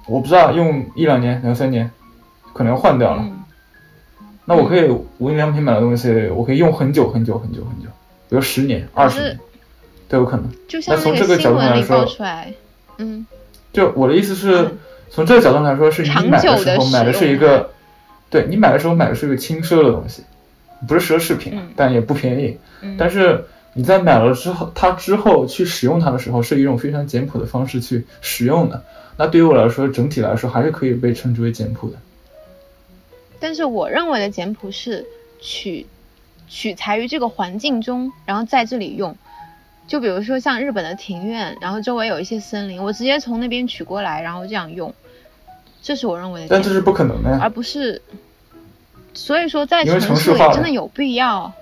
[0.06, 1.90] 我不知道用一两年、两三年，
[2.54, 3.26] 可能要换掉了。
[4.50, 7.90] 那我可以无印良品买的东西，我可以用很久很久很久很久，
[8.30, 9.38] 比如十年、二十年
[10.08, 10.50] 都有可能。
[10.88, 12.08] 那从这个角度来说，
[12.98, 13.28] 嗯，
[13.74, 14.70] 就我的意思是，
[15.10, 17.72] 从这个角度来说，是你买的时候买的是一个，
[18.30, 20.24] 对你买的时候买的是一个轻奢的东西，
[20.88, 22.58] 不是奢侈品，但也不便宜。
[22.98, 28.82] 但是你在买了之后，它之后去使用它的时候，是一种非常简朴的方式去使用的。
[29.18, 31.98] 那对于我来说，整体来说还是可以被称之为简朴的。
[33.40, 35.06] 但是我认为的简朴是
[35.40, 35.86] 取
[36.48, 39.16] 取材于这个环境中，然后在这里用。
[39.88, 44.94] 就比如说像日本的庭院，然后周围有一些森林，我直接从那边取过来，然后这样用。
[45.82, 46.48] 这是我认为的。
[46.50, 47.40] 但这是不可能的呀。
[47.42, 48.02] 而不是，
[49.14, 51.54] 所以说在城市里真的有必要，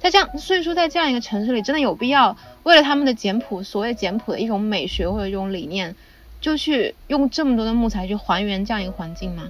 [0.00, 5.94] 在这样，所以说在这样一个城市里真的有必要，为了他们的简朴，所谓简朴的一种美学或者一种理念，
[6.40, 9.48] 就去用这么多的木材去还原这样一个环境吗？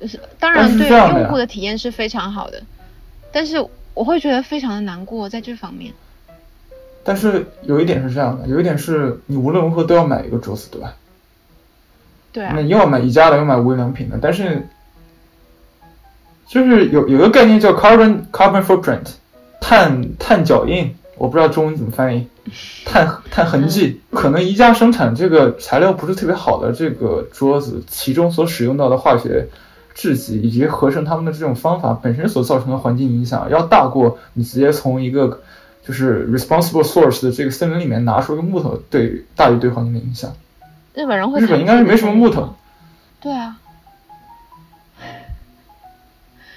[0.00, 2.62] 就是当然对用户的体验是非常好的，
[3.32, 3.56] 但是
[3.94, 5.92] 我会觉得非常的难过在这方面。
[7.02, 10.94] 但是有一点是这样的，有一点是你无论如何都要买一个桌子，对吧？
[12.32, 12.52] 对啊。
[12.54, 14.68] 那又要买宜家的，要买无印良品的，但是
[16.46, 19.14] 就是有有个概念叫 carbon carbon footprint，
[19.60, 22.28] 碳碳脚印，我不知道中文怎么翻译，
[22.84, 24.00] 碳碳痕迹。
[24.12, 29.48] 可能宜家生产这个材料不是特别好的这个桌子，其中所使用到的化学。
[29.98, 35.42] 制剂以及合成它们的这种方法本身所造成的环境影响，要大过你直接从一个
[35.84, 40.32] 就是 responsible source 的这个森林里面拿出一个木头对大于对环境的影响。
[40.94, 41.40] 日本人会？
[41.40, 42.54] 日本应该是没什么木头。
[43.20, 43.58] 对啊。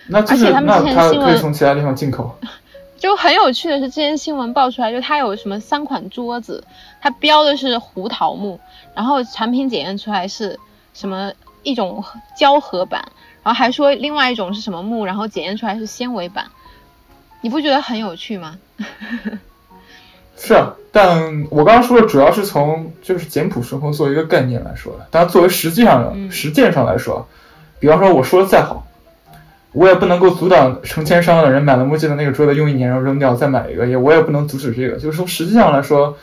[0.07, 2.37] 那就是那他可以从其他地方进口。
[2.99, 6.63] 就很有趣的是，之前新闻爆出来，就它有什么三款桌子，
[7.01, 8.59] 它标的是胡桃木，
[8.93, 10.59] 然后产品检验出来是
[10.93, 11.31] 什么
[11.63, 12.03] 一种
[12.37, 13.03] 胶合板。
[13.43, 16.45] 然后还说另外一种是什么木，然后检验出来是纤维板，
[17.41, 18.57] 你不觉得很有趣吗？
[20.37, 27.27] 是啊，但我刚刚说的主要是从就是简朴生活作为一个概念来说的，但作为实际上实践上来说，
[27.79, 28.87] 比方说我说的再好，
[29.71, 36.17] 我也不能够阻挡成千上万的人买了木镜的那个桌子用一年然后扔掉再买一个，也我也不能阻止这个，就是从实际上来说，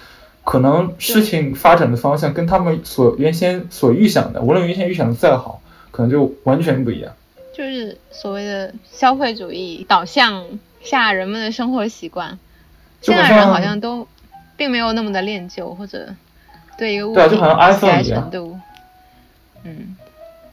[0.45, 5.61] 可能事情发展的方向跟他们所原先所预想的，无论原先预想的再好。
[5.99, 7.13] 可能就完全不一样，
[7.53, 10.47] 就是所谓的消费主义导向
[10.81, 12.39] 下人们的生活习惯，
[13.03, 14.07] 现在人好像都
[14.57, 16.15] 并没有那么的恋旧或者
[16.79, 18.31] 对一个物对啊，就好像 iPhone 一样。
[19.65, 19.97] 嗯，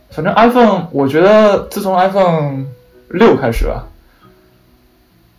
[0.10, 2.66] 反正 iPhone，我觉得自从 iPhone
[3.10, 3.88] 六开始吧，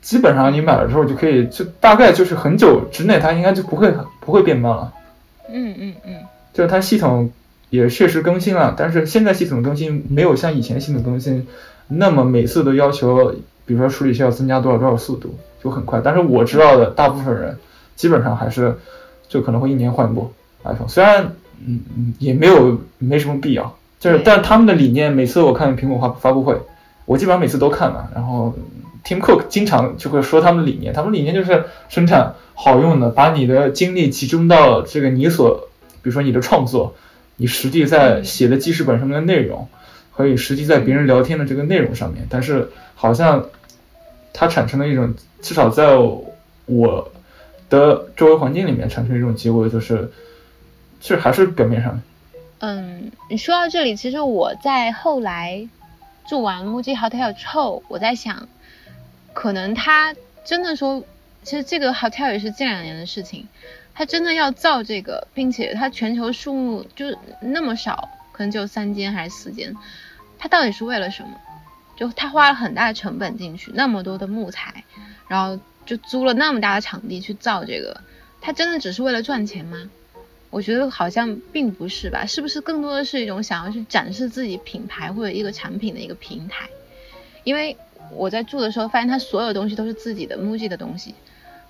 [0.02, 4.92] 基本上你买了之后就可以，就大概就是很久之内它应该就不会不会变慢了。
[5.48, 6.20] 嗯嗯嗯，
[6.52, 7.28] 就是它系统
[7.70, 11.46] 也确实更新了，但是现在系统更新没有像以前系统更新
[11.88, 16.00] 那么每次都要求，比如说处理器要增加多少多少速度，就很快。
[16.02, 17.58] 但是我知道的大部分人
[17.94, 18.76] 基本上还是
[19.28, 20.32] 就可能会一年换一部
[20.64, 21.32] iPhone，虽然
[21.64, 26.60] 嗯嗯也没有没什么必要，就是但他们的理念，每次我看苹果发发布会，
[27.04, 28.54] 我基本上每次都看了，然后
[29.04, 32.34] Tim Cook 经常就会说他们的理念，他们理念就是生产。
[32.58, 35.68] 好用的，把你的精力集中到这个你所，
[36.00, 36.94] 比如说你的创作，
[37.36, 39.68] 你实际在写的记事本上面的内容，
[40.10, 42.26] 和你实际在别人聊天的这个内容上面。
[42.28, 43.48] 但是好像
[44.32, 45.96] 它产生了一种，至少在
[46.66, 47.12] 我
[47.68, 50.10] 的周围环境里面产生一种结果，就是，
[51.00, 52.02] 其实还是表面上。
[52.58, 55.68] 嗯，你说到这里，其实我在后来
[56.28, 58.48] 住完 Muji Hotel 之后，我在想，
[59.32, 61.04] 可能他真的说。
[61.42, 63.46] 其实这个 hotel 也是近两年的事情，
[63.96, 67.06] 他真的要造这个，并且他全球数目就
[67.40, 69.74] 那么少，可能就三间还是四间，
[70.38, 71.30] 他到底是为了什么？
[71.96, 74.84] 就他花了很大的成本进去，那么多的木材，
[75.28, 78.02] 然后就租了那么大的场地去造这个，
[78.42, 79.88] 他真的只是为了赚钱吗？
[80.50, 86.68] 我觉得好像并不是吧，是不是更多的是一种想要去展示自己品牌或者一个产品的一个平台？
[87.44, 87.74] 因为
[88.12, 91.14] 我在住的时候发现他所有东西都是自己的 MUJI 的东西。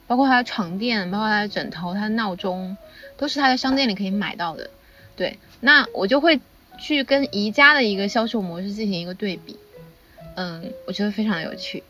[0.07, 2.77] 包括他的床垫，包括他的枕头，他的闹钟，
[3.17, 4.71] 都是他在商店里可以买到的。
[5.17, 6.41] 对，那我就会
[6.79, 9.57] 去跟宜家的一个销售模式进行一个对比。
[10.37, 11.83] 嗯，我觉得非常有趣。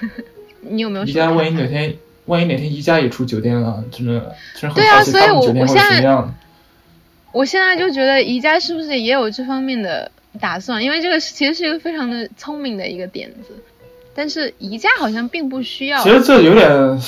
[0.62, 1.04] 你有没有？
[1.04, 1.96] 宜家万一哪天，
[2.26, 6.24] 万一哪天宜家也出酒店了，真的真的对啊，所以我我现在，
[7.32, 10.82] 我现在就觉得宜家是不是也有这方面的打算？
[10.84, 13.56] 因为这个其实是一个非常的聪明的一个点子。
[14.14, 16.02] 但是宜家好像并不需要。
[16.02, 17.00] 其实这有点，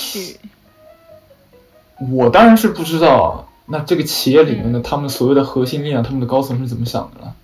[2.12, 7.34] 我当然是不知道，那这个企业里面的他们所谓的核心力量，他们的高层是怎么想的了？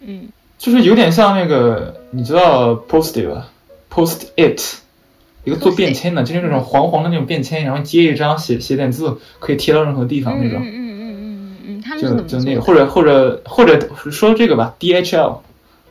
[0.00, 3.48] 嗯，就是有点像那个，你知道 Post-it 吧
[3.90, 4.76] ？Post-it，
[5.44, 10.60] 一个做便签的，就是那种黄黄的那种便签，然后接一张，写写点字，可以贴到任何地方那种。
[10.62, 15.38] 嗯嗯嗯嗯嗯嗯，他们就就那个，或者或者或者说这个吧，DHL，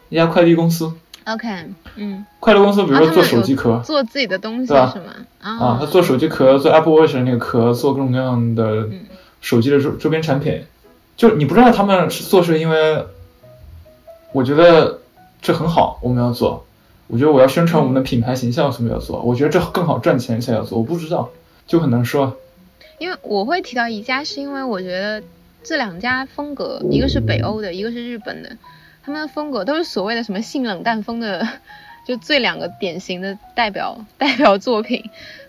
[0.09, 0.93] 一家快递公司。
[1.25, 1.47] OK，
[1.95, 5.13] 嗯，快乐公司比如说做手机壳，做自己的东西是吗？
[5.39, 8.87] 啊，他做手机壳，做 Apple Watch 的那个壳，做各种各样的
[9.41, 10.63] 手机的周周边产品。
[11.15, 13.05] 就你不知道他们是做是因为，
[14.31, 14.99] 我觉得
[15.41, 16.65] 这很好，我们要做。
[17.07, 19.21] 我觉得我要宣传我们的品牌形象，所以要做。
[19.21, 20.77] 我觉得这更好赚钱，才要做。
[20.79, 21.29] 我不知道，
[21.67, 22.35] 就很难说。
[22.97, 25.21] 因为我会提到宜家，是因为我觉得
[25.63, 28.57] 这两家风格，一个是北欧的，一个是日本的。
[29.05, 31.45] 他们的风格都是所谓的什么性冷淡风的，
[32.07, 35.03] 就最两个典型的代表 代表作品。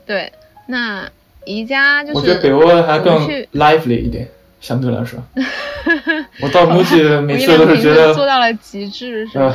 [0.04, 0.32] 对，
[0.66, 1.08] 那
[1.44, 3.14] 宜家就是我觉得北欧还更
[3.52, 4.28] lively 一点，
[4.60, 5.22] 相对来说。
[6.42, 9.54] 我到 MUJI 每次都是觉得做到了极致，是吧？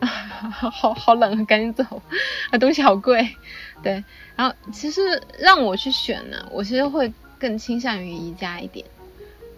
[0.00, 1.84] 好好冷，赶紧走，
[2.50, 3.28] 啊，东西好贵。
[3.82, 4.02] 对，
[4.36, 5.00] 然后其实
[5.38, 8.86] 让我去选呢，我其实会更倾向于宜家一点，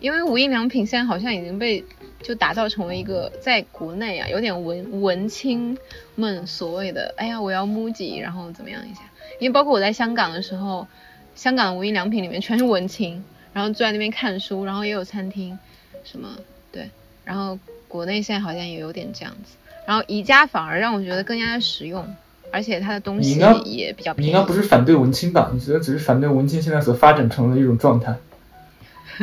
[0.00, 1.84] 因为无印良品现在好像已经被。
[2.22, 5.76] 就打造成为一个在国内啊，有点文文青
[6.14, 9.00] 们所谓的，哎呀，我要 MUJI，然后怎么样一下？
[9.38, 10.86] 因为包括我在香港的时候，
[11.34, 15.58] 香港的无印良品里面全是文青，然后坐在那边看书，然后也有餐厅，
[16.04, 16.28] 什么
[16.70, 16.90] 对，
[17.24, 19.56] 然后国内现在好像也有点这样子，
[19.86, 22.06] 然后宜家反而让我觉得更加的实用，
[22.52, 24.30] 而且它的东西也比较便宜。
[24.30, 25.50] 你应该不是反对文青吧？
[25.54, 28.14] 你觉得只是反对文青现在所发展成的一种状态？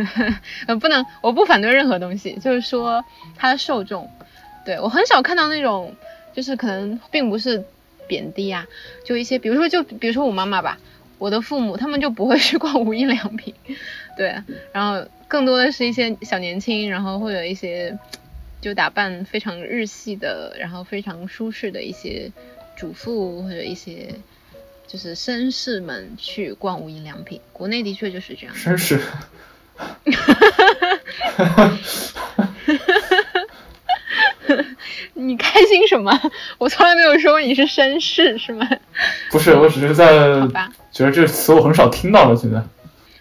[0.05, 0.33] 呵
[0.67, 3.03] 呃，不能，我不反对任何东西，就是说
[3.35, 4.09] 它的受众，
[4.65, 5.95] 对我很少看到那种，
[6.35, 7.63] 就是可能并不是
[8.07, 8.65] 贬低啊，
[9.05, 10.77] 就一些，比如说就比如说我妈妈吧，
[11.17, 13.53] 我的父母他们就不会去逛无印良品，
[14.17, 14.35] 对，
[14.71, 17.97] 然后更多的是一些小年轻，然后会有一些
[18.61, 22.31] 就打扮非常日系的，然后非常舒适的一些
[22.75, 24.13] 主妇或者一些
[24.87, 29.01] 就是绅士们去逛无印良品，国内的确就是这样，绅士。
[29.77, 31.67] 哈哈哈哈哈！
[31.67, 33.33] 哈哈哈哈
[34.47, 34.65] 哈！
[35.13, 36.19] 你开心什么？
[36.57, 38.67] 我从来没有说过你是绅士，是吗？
[39.31, 40.07] 不是，我只是在
[40.91, 42.35] 觉得这个词我很少听到了。
[42.35, 42.63] 现在，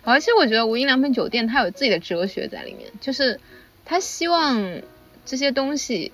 [0.02, 3.40] 而且我觉得无印良品酒店它有自己的哲学在里面，就是
[3.84, 4.80] 他希望
[5.24, 6.12] 这些东西，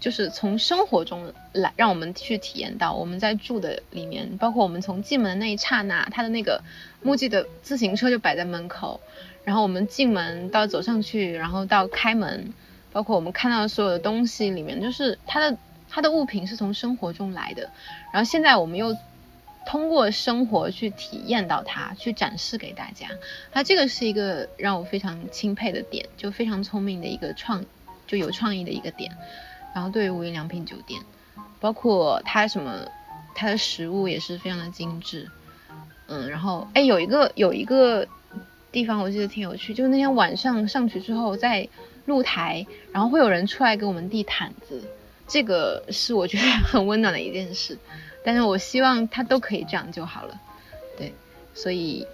[0.00, 6.60] 就是从生活中来让我们去体验到我们在住的里面，包括我们从进门的那一刹那，它的那个
[7.02, 9.00] 木吉的自行车就摆在门口，
[9.44, 12.52] 然后我们进门到走上去，然后到开门，
[12.92, 15.56] 包括我们看到的所有的东西里面，就是它的
[15.88, 17.70] 它的物品是从生活中来的，
[18.12, 18.96] 然后现在我们又
[19.66, 23.08] 通过生活去体验到它，去展示给大家，
[23.52, 27.64] 它这个是一个让我非常钦佩的点，就非常聪明的一个创，
[28.06, 29.10] 就有创意的一个点。
[29.74, 31.02] 然后对于无印良品酒店，
[31.60, 32.86] 包括它什么，
[33.34, 35.28] 它的食物也是非常的精致，
[36.06, 38.06] 嗯，然后哎有一个有一个
[38.74, 41.68] 地方我记得挺有趣，就是那天晚上上去之后在
[42.06, 44.82] 露台，然后会有人出来给我们递毯子，
[45.28, 47.78] 这个是我觉得 很温暖的一件事，
[48.24, 50.40] 但是我希望它都可以这样就好了，
[50.98, 51.14] 对，
[51.54, 52.04] 所以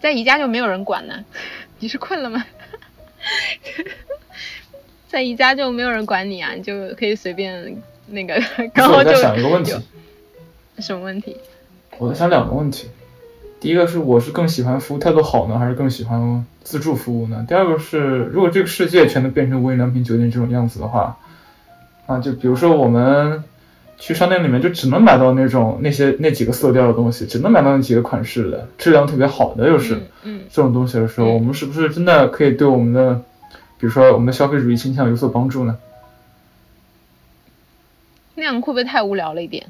[0.00, 1.24] 在宜家就没有人管呢，
[1.78, 2.44] 你是困了吗？
[5.06, 8.34] 在宜家就没有人管你啊，你就可以随便那个。
[8.74, 9.72] 然后我在想一个问题。
[10.78, 11.36] 什么问题？
[11.98, 12.88] 我在想两个问题。
[13.62, 17.46] 第一个是，我是更喜欢服务态度好呢，还是更喜欢自助服务呢？
[17.48, 21.16] 第二个是，如果这个世界全都变成无印良品酒店这种样子的话，
[22.06, 23.44] 啊，就比如说我们
[23.98, 33.22] 去商店里面就只能买到那种那些那几个色调的东西，只能买到那几个款式的，质量特别好的又是，嗯，这种东西的时候，我们是不是真的可以对我们的？
[33.78, 35.78] 比如说，我们的消费主义倾向有所帮助呢？
[38.34, 39.66] 那样会不会太无聊了一点？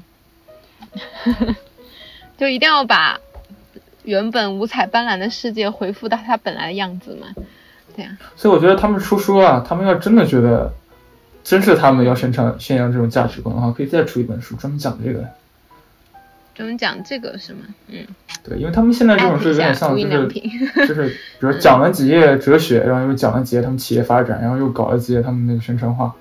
[2.35, 3.19] 就一定要把
[4.03, 7.27] 原本五彩斑斓的世界恢复到它本来的样子嘛？
[7.95, 8.17] 对呀。
[8.35, 10.73] 所以我觉得他们出书啊，他们要真的觉得，
[11.43, 15.25] 真是他们要宣传宣扬这种价值观的话，可以再出一本书专门讲这个。
[16.55, 17.61] 专门讲这个是吗？
[17.87, 18.05] 嗯，
[18.43, 20.27] 对，因为他们现在这种是有点像，就是
[20.87, 26.13] 就是， 比如讲了几页哲学，然后又讲了几页他们企业发展，然后又搞了几页他们那个宣传画。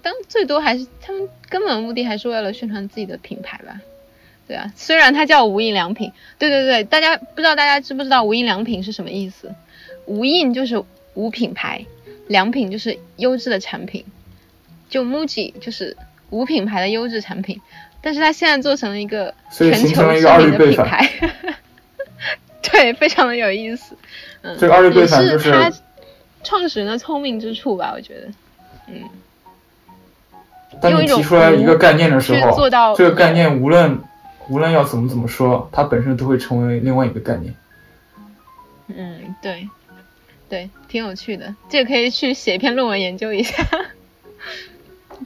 [0.00, 3.80] 当最多还是他们根本目的还是为了宣传自己的品牌吧？
[4.48, 9.54] 对啊，虽然它叫无印良品，对对对，大家不知道大家知不知道无印良品是什么意思？
[10.06, 10.82] 无印就是
[11.14, 11.84] 无品牌，
[12.26, 14.04] 良品就是优质的产品，
[14.90, 15.96] 就 MUJI 就是
[16.30, 17.60] 无品牌的优质产品。
[18.04, 21.08] 但是它现在做成了一个全球知名的品牌，
[22.60, 23.96] 对，非常的有意思。
[24.40, 25.70] 嗯，这个二倍反就是它
[26.42, 27.92] 创始人的聪明之处吧？
[27.94, 28.28] 我觉得，
[28.88, 29.02] 嗯。
[30.80, 34.00] 当你提出来一个概念的时候，这个概念无论
[34.52, 37.54] 无论要怎么怎么说，它本身都会成为另外一个概念。
[38.88, 39.66] 嗯，对，
[40.50, 43.66] 对，挺有趣的，这个可以去写一篇论文研究一下。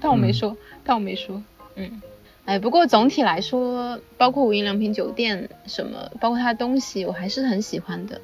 [0.00, 1.42] 但我没说，但我没说，
[1.74, 2.00] 嗯。
[2.44, 8.20] 哎，不过总体来说，包括无印良品酒店什么，包括它的东西，我还是很喜欢的。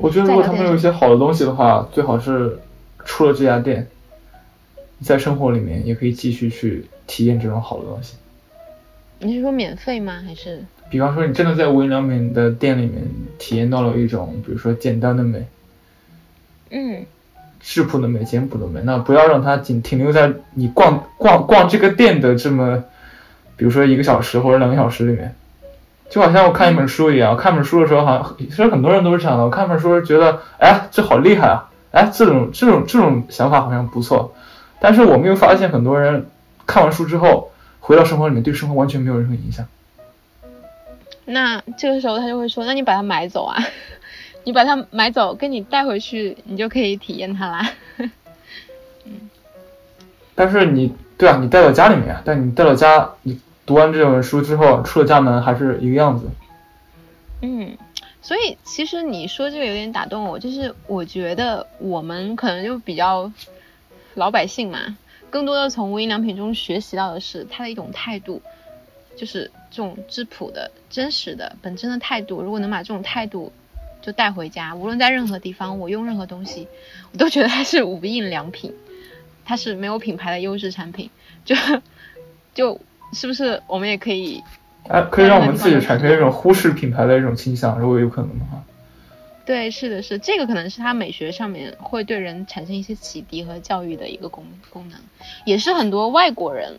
[0.00, 2.58] 我觉得如果他们有一些好的东西的话，最好是
[3.04, 3.86] 出了这家店，
[5.00, 8.16] 在生活里面也可以继续去体验这种好的东西。
[9.18, 10.22] 你是说免费吗？
[10.24, 10.62] 还是？
[10.90, 13.02] 比方说，你真的在无印良品的店里面
[13.38, 15.46] 体验到了一种，比如说简单的美，
[16.70, 17.04] 嗯，
[17.60, 22.84] 质朴的美、简朴的美，那不要让它仅停留在你逛逛逛这个店的这么。
[23.58, 25.34] 比如说一个小时或者两个小时里面，
[26.10, 27.34] 就好像我看一本书一样。
[27.38, 29.44] 看本书的时候，好像其实很多人都是这样的。
[29.44, 31.70] 我看本书觉得，哎，这好厉害啊！
[31.90, 34.34] 哎，这种这种这种想法好像不错。
[34.78, 36.26] 但是我们又发现，很多人
[36.66, 37.50] 看完书之后，
[37.86, 39.64] 回到生活里面，对生活完全没有任何影响。
[41.24, 43.56] 那这个时候他就会说：“那你把它买走啊，
[44.42, 47.70] 你把它买走，跟你带回去，你就可以体验它啦。
[49.06, 49.30] ”嗯。
[50.34, 53.40] 但是你对啊，你带到家里面，但你带到家，你。
[53.64, 56.30] 读完这本书之后，出了家门还是一个样子。
[57.42, 57.76] 嗯，
[58.22, 63.32] 所以其实你说这个有点打动我，就是我觉得我们可能就比较
[64.14, 64.96] 老百姓嘛，
[65.30, 68.40] 更多的从无印良品中学习到的是他的一种态度，
[69.16, 72.42] 就是这种质朴的、真实的、本真的态度。
[72.42, 73.52] 如果能把这种态度
[74.02, 76.68] 就带回家，无论在任何地方，我用任何东西，
[77.12, 78.72] 我都觉得它是无印良品，
[79.44, 81.10] 它是没有品牌的优质产品，
[81.44, 81.54] 就
[82.54, 82.80] 就。
[83.12, 84.42] 是不是我们也可以？
[84.88, 88.60] 哎，可以让我们自己产生一种忽视品牌的一种倾向，如果有可能的话。
[89.46, 94.98] 对，是的，是这个，可能是它美学上面会对人产生一些启迪和教育的一个功功能，
[95.46, 96.78] 也是很多外国人，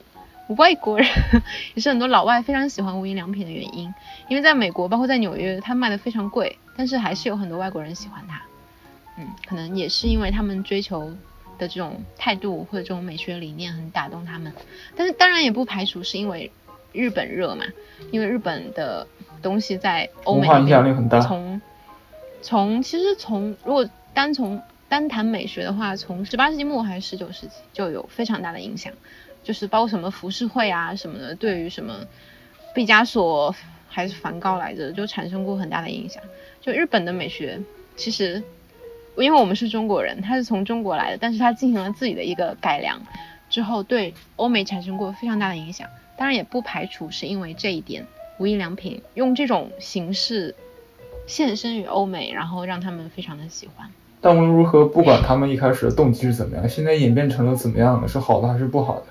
[0.57, 1.07] 外国人
[1.73, 3.91] 也是很多老外非常喜欢无印良品的原因，
[4.27, 8.41] 因为在美国，包括在纽约，它卖的非常贵，但是还是有很多外国人喜欢它。
[9.17, 11.11] 嗯，可能也是因为他们追求。
[11.59, 14.53] 的这种态度或者这种美学理念很打动他们，
[14.95, 16.51] 但是当然也不排除是因为
[16.93, 17.65] 日本热嘛，
[18.11, 19.07] 因为日本的
[19.41, 20.47] 东西在欧美
[21.19, 21.59] 从
[22.47, 28.93] 从其实从如果单从单谈美学的话，从十八世纪末还是十九世纪就有非常大的影响，
[29.43, 31.93] 就是包括什么浮世绘啊什么的，对于什么
[32.73, 33.53] 毕加索
[33.89, 36.23] 还是梵高来着，就产生过很大的影响。
[36.61, 37.59] 就日本的美学，
[37.97, 38.41] 其实
[39.17, 42.97] 因为我们是中国人，他是从中国来的，但是他进行了自己的一个改良
[43.49, 45.89] 之后，对欧美产生过非常大的影响。
[46.15, 50.55] 当然也不排除是因为这一点，无印良品用这种形式
[51.27, 53.87] 现身于欧美，然后让他们非常的喜欢。
[54.19, 59.05] 但无论如何，不管他们一开始的动机是怎么样，现在演变成了怎么样的，是好的还是不好的，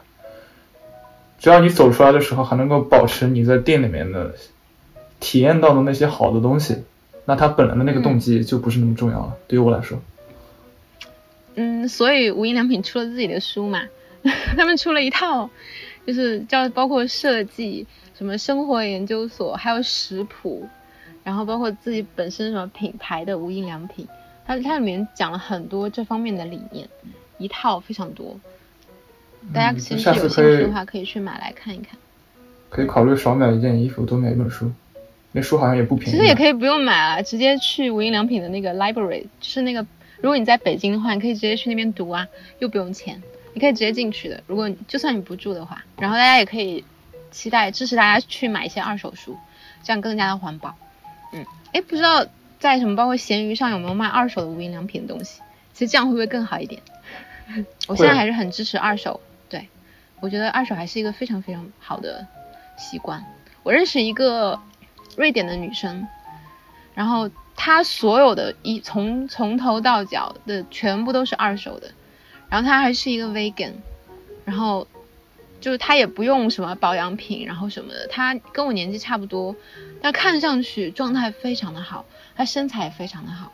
[1.39, 4.35] 只要你走出来的时候还能够保持你在店里面的
[5.21, 6.83] 体验到的那些好的东西，
[7.27, 9.37] 那他本来的那个动机就不是那么重要了。
[9.47, 9.99] 对于我来说，
[11.55, 13.83] 嗯，所以无印良品出了自己的书嘛，
[14.57, 15.51] 他们出了一套。
[16.07, 17.85] 就是叫包括设计，
[18.17, 20.69] 什么生活研究所，还有食谱，
[21.27, 24.07] 然后包括自己本身什么品牌的无印良品，
[24.47, 26.89] 它它里面讲了很多这方面的理念，
[27.37, 28.39] 一套非常多。
[29.53, 31.99] 大家其实有兴趣的话，可以去买来看一看。
[32.69, 34.71] 可以考虑少买一件衣服，多买一本书。
[35.33, 36.13] 那书好像也不便宜。
[36.13, 39.85] 其实也可以不用买啊，直接去无印良品的那个 library，就是那个，
[40.21, 42.29] 如果你在北京的话，你可以直接去那边读啊，
[42.61, 43.21] 又不用钱。
[43.53, 46.85] 你可以直接进去的，如果就算你不住的话，然后大家也可以
[47.33, 49.37] 期待支持大家去买一些二手书，
[49.83, 50.77] 这样更加的环保。
[51.73, 52.27] 嗯，哎，不知道
[52.59, 55.41] 在什么包括闲鱼上有没有卖二手的无印良品的东西？
[55.73, 56.81] 其实这样会不会更好一点？
[57.87, 59.69] 我现在还是很支持二手，对
[60.21, 62.27] 我觉得二手还是一个非常非常好的
[62.77, 63.25] 习惯。
[63.63, 64.61] 我认识一个
[65.17, 66.09] 瑞典的女生，
[66.95, 71.91] 然后她所有的一从从头到脚的全部都是二手的。
[72.49, 73.73] 然后她还是一个 vegan，
[74.45, 74.87] 然后
[75.61, 78.07] 就是他也不用什么保养品，然后什么的。
[78.09, 79.55] 他跟我年纪差不多，
[80.01, 82.05] 但看上去状态非常的好，
[82.37, 83.53] 他身材也非常的好。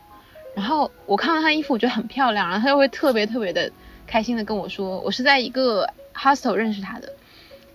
[0.54, 3.70] 然后我看到他衣服，我觉得很漂亮，然后他就会特别特别的
[4.06, 7.12] 开心的跟我说，我是在一个 hostel 认识他的，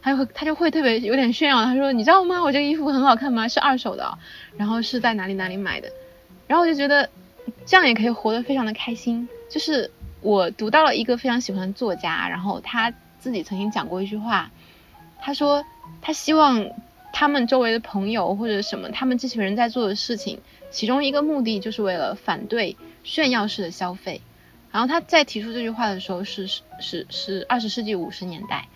[0.01, 2.41] 他就会他就会特别有点炫耀，他说你知道吗？
[2.43, 3.47] 我这个衣服很好看吗？
[3.47, 4.17] 是二手的，
[4.57, 5.89] 然后是在哪里哪里买的。
[6.47, 7.09] 然后我就觉得
[7.65, 9.89] 这样也可以活得非常的开心，就是。
[10.19, 14.51] 我读到了一个非常喜欢的作家，然后他自己曾经讲过一句话，
[15.20, 15.65] 他说
[16.01, 16.70] 他希望
[17.13, 20.39] 他们周围的朋友或者什么，他们这群人在做的事情，
[20.70, 24.22] 其中一个目的就是为了反对炫耀式的消费。
[24.72, 26.45] 然后他在提出这句话的时候是
[26.80, 28.68] 是是二十世纪五十年代，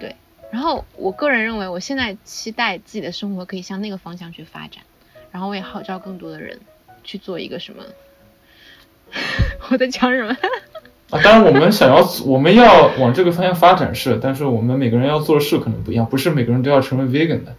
[0.00, 0.16] 对。
[0.50, 4.82] 然后我个人认为，我现在期待自己的生活可以向那个方向去发展，
[5.30, 6.58] 然后我也号召更多的人
[7.04, 7.84] 去做一个什么。
[9.70, 10.36] 我在讲什么？
[11.10, 17.56] 啊，当然，我们想要，我们要往这个方向发展是，但是我们每个人要做的事可能不一样，不是每个人都要成为 vegan 的。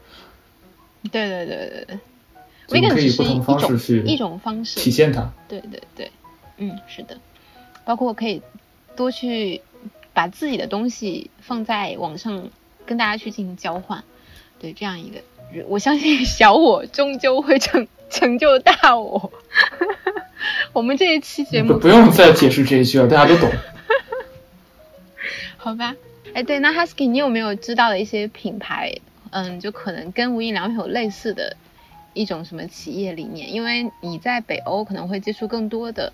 [1.11, 5.31] 对对对对对，vegan 可以不同方式去一种方式体现它。
[5.47, 6.11] 对对对，
[6.57, 7.17] 嗯，是的，
[7.85, 8.41] 包括可以
[8.95, 9.61] 多去
[10.13, 12.49] 把自己的东西放在网上
[12.85, 14.03] 跟大家去进行交换，
[14.59, 15.21] 对这样一个，
[15.67, 19.31] 我相信小我终究会成成就大我。
[20.73, 23.51] 我们这一期节目不用再解释这一句了，大家都懂。
[25.57, 25.95] 好吧，
[26.33, 28.93] 哎，对，那 Husky，你有没有知道的一些品牌？
[29.31, 31.55] 嗯，就可能跟无印良品有类似的
[32.13, 33.53] 一种什么企业理念？
[33.53, 36.11] 因为你在北欧可能会接触更多的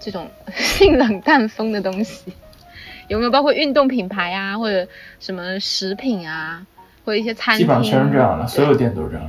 [0.00, 2.32] 这种性冷淡风的东西，
[3.08, 4.88] 有没有包括运动品牌啊，或者
[5.20, 6.66] 什么食品啊，
[7.04, 7.66] 或者一些餐厅？
[7.66, 9.24] 基本上全是这样的，所有店都是这样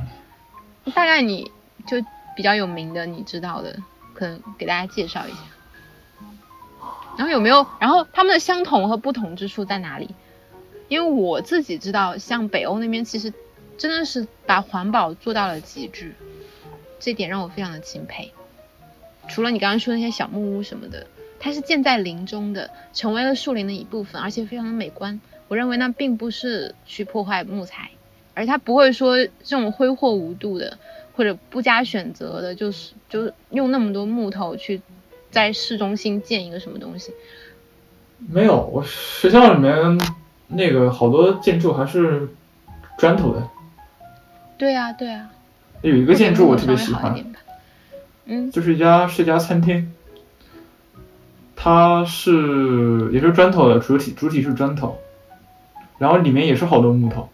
[0.86, 0.92] 的。
[0.94, 1.52] 大概你
[1.86, 1.98] 就
[2.36, 3.76] 比较有名的，你知道的。
[4.14, 5.38] 可能给大家介绍一下，
[7.18, 7.66] 然后有没有？
[7.80, 10.09] 然后他们的相同和不同之处在哪里？
[10.89, 13.34] 因为我自己知道，像北欧那边其实
[13.78, 16.14] 真的是把环保做到了极致，
[16.99, 18.32] 这点让我非常的钦佩。
[19.28, 21.07] 除了你刚刚说那些小木屋什么的，
[21.39, 25.20] 它是建在林中的，成为了树林的一部分，而且非常的美观。
[25.47, 27.91] 我认为那并不是去破坏木材，
[28.34, 30.78] 而它不会说这种挥霍无度的。
[31.16, 34.82] 或者不加选择的，就是就是用那么多木头去
[35.32, 37.14] 在市中心建一个什么东西？
[38.30, 39.99] 没有，我学校里面
[40.47, 42.30] 那个好多建筑还是
[42.97, 43.47] 砖头的。
[44.57, 45.30] 对呀，对呀。
[45.82, 47.14] 有一个建筑我特别喜欢，
[48.26, 49.91] 嗯，就是一家是一家餐厅，
[51.57, 54.97] 它是也是砖头的主体，主体是砖头，
[55.97, 57.28] 然后里面也是好多木头。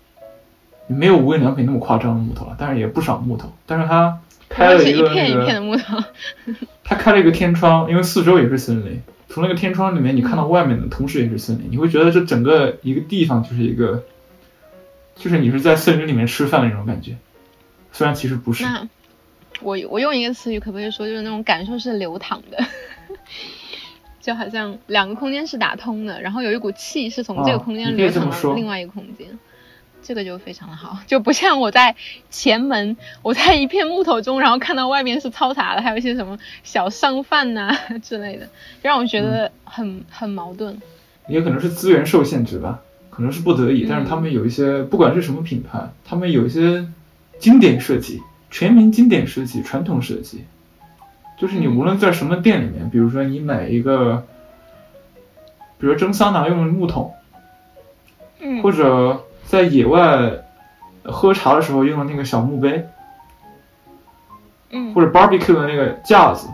[0.89, 3.53] 没有无印良品那么夸张的木头了，但是也不少木头。
[3.65, 4.19] 但是它
[4.49, 6.03] 开了一个那个，
[6.83, 9.01] 它开了一个天窗，因为四周也是森林。
[9.27, 14.03] 从那个天窗里面，你看到外面的同时也是森林，你会觉得这整个一个地方就是一个，
[15.15, 17.15] 就是你是在森林里面吃饭的那种感觉。
[17.91, 18.63] 虽然其实不是。
[18.63, 18.87] 那
[19.61, 22.57] 我我用一个词语可不可以说，就是那种感受是流淌的，
[24.19, 29.27] 就好像两个空间是打通的，然后有一股气是从这个空间流淌到另外一个空间，
[30.01, 31.95] 这个就非常的好，就不像我在
[32.29, 38.47] 前门，我在一片木头中，然后看到外面是嘈杂的，还有一些什么小商贩呐 之类的，
[38.81, 40.81] 让我觉得很很矛盾。
[41.27, 42.81] 也可能是资源受限制吧，
[43.11, 46.87] 可能是不得已，但是他们有一些不管是什么品牌，他们有一些
[47.37, 50.43] 经典设计，全民经典设计，传统设计。
[51.37, 54.25] 就是你无论在什么店里面，比如说你买一个，
[55.77, 57.13] 比如蒸桑拿用的木桶，
[58.41, 60.43] 嗯，或者在野外
[61.01, 62.85] 喝茶的时候用的那个小墓碑，
[64.69, 66.47] 嗯，或者 barbecue 的那个架子，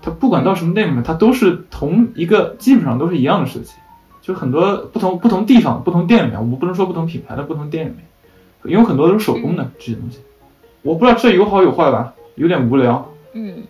[0.00, 3.72] 它不管到什么店里面，它都是同一个，基本上都是一样的设计。
[4.22, 10.20] 就很多不同不同地方、不同店里面，我们不能说不同品牌的不同店里面，因为很多都是手工的这些东西。
[10.82, 13.10] 我不知道这有好有坏吧，有点无聊。
[13.32, 13.64] 嗯。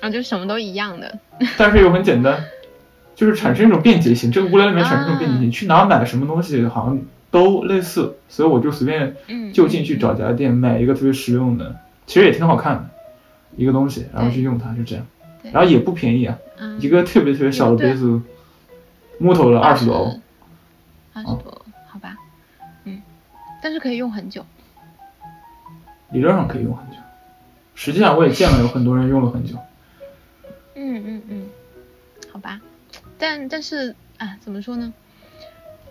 [0.00, 1.18] 啊，就什么都一样的，
[1.56, 2.44] 但是又很简单，
[3.14, 4.32] 就是产生一种便捷性。
[4.32, 6.98] 这个无聊里面产生一种便捷性，去哪买什么东西好像
[7.32, 9.16] 都类似，所以我就随便
[9.52, 12.90] 就近去找家店买一个特别实用的，其实也挺好看的
[13.56, 15.04] 一个东西，然后去用它，就这样。
[15.50, 16.38] 然后也不便宜啊，
[16.78, 18.22] 一个特别特别小的杯子，
[19.18, 20.20] 木头的二十多，
[21.12, 22.16] 二十多，好吧，
[22.84, 23.02] 嗯，
[23.60, 24.46] 但是可以用很久，
[26.12, 26.96] 理论上可以用很久，
[27.74, 29.56] 实际上我也见了有很多人用了很久。
[30.76, 31.46] 嗯嗯嗯，
[32.30, 32.60] 好吧，
[33.18, 34.92] 但但是啊，怎么说呢，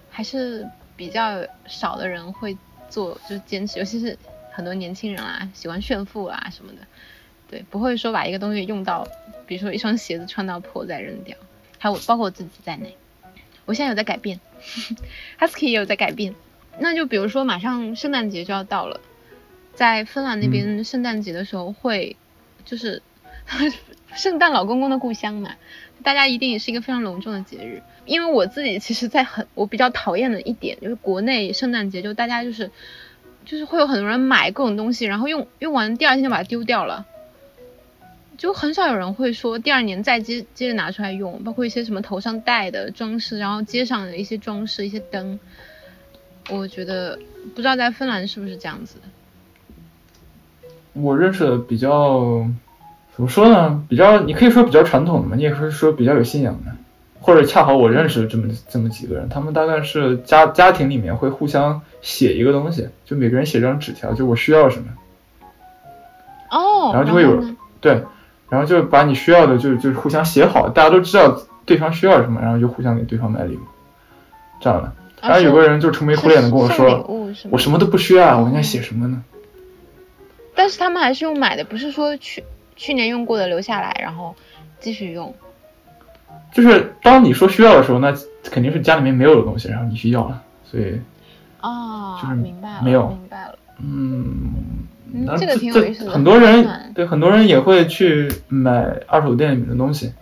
[0.09, 0.65] 还是
[1.01, 2.55] 比较少的人会
[2.87, 4.15] 做，就是坚持，尤其是
[4.51, 6.77] 很多年轻人啊，喜欢炫富啊什么的，
[7.49, 9.07] 对，不会说把一个东西用到，
[9.47, 11.35] 比如说一双鞋子穿到破再扔掉，
[11.79, 12.95] 还有包括我自己在内，
[13.65, 14.39] 我现在有在改变，
[15.41, 16.35] Husky 也有在改变，
[16.77, 19.01] 那就比如说马上圣诞节就要到了，
[19.73, 22.15] 在芬兰那边圣诞节的时候会，
[22.63, 23.01] 就是。
[24.13, 25.55] 圣诞老公公的故乡嘛，
[26.03, 27.81] 大家一定也是一个非常隆重的节日。
[28.05, 32.71] 因为我自己其实，在很我比较讨厌的一点，就是国内圣诞节就大家就是，
[33.45, 37.05] 就是会有很多人买各种东西，然后用用完第二天就把它丢掉了，
[38.37, 41.43] 就很少有人会说第二年再接接着拿出来用。
[41.43, 45.39] 包括一些什么头上戴的装饰，然后街上的一些装饰、一些灯，
[46.49, 47.19] 我觉得
[47.55, 48.95] 不知道在芬兰是不是这样子。
[50.93, 52.47] 我认识的比较。
[53.13, 53.83] 怎么说呢？
[53.89, 56.71] 比较，你可以说比较传统的嘛，你也可以说比较有信仰的，
[57.19, 64.87] 或者恰好我认识这么这么几个人，他们大概是家家庭里面会互相写一个东西，就每个人写张纸条，就我需要什么，
[66.49, 67.43] 哦，然后就会有
[67.81, 68.01] 对，
[68.49, 73.61] 然后就把你需要的就就是互相写好，大家都知道对方需要什么，然后就互相给对方买礼物，
[74.61, 74.91] 这样的。
[75.21, 77.05] 然后有个人就愁眉苦脸的跟我说，
[77.51, 79.23] 我什么都不需要，我应该写什么呢？
[80.55, 82.43] 但是他们还是用买的，不是说去。
[82.75, 84.35] 去年用过的留下来，然后
[84.79, 85.33] 继续用。
[86.51, 88.13] 就是当你说需要的时候，那
[88.43, 90.99] 肯定是家里面没有的东西，然后你需要了，所以
[91.59, 93.55] 啊，就是明白了，没有明白了。
[93.79, 94.53] 嗯，
[95.37, 96.11] 这个挺有意思的。
[96.11, 100.13] 很多人对很多人也会去买二手店里面的东西。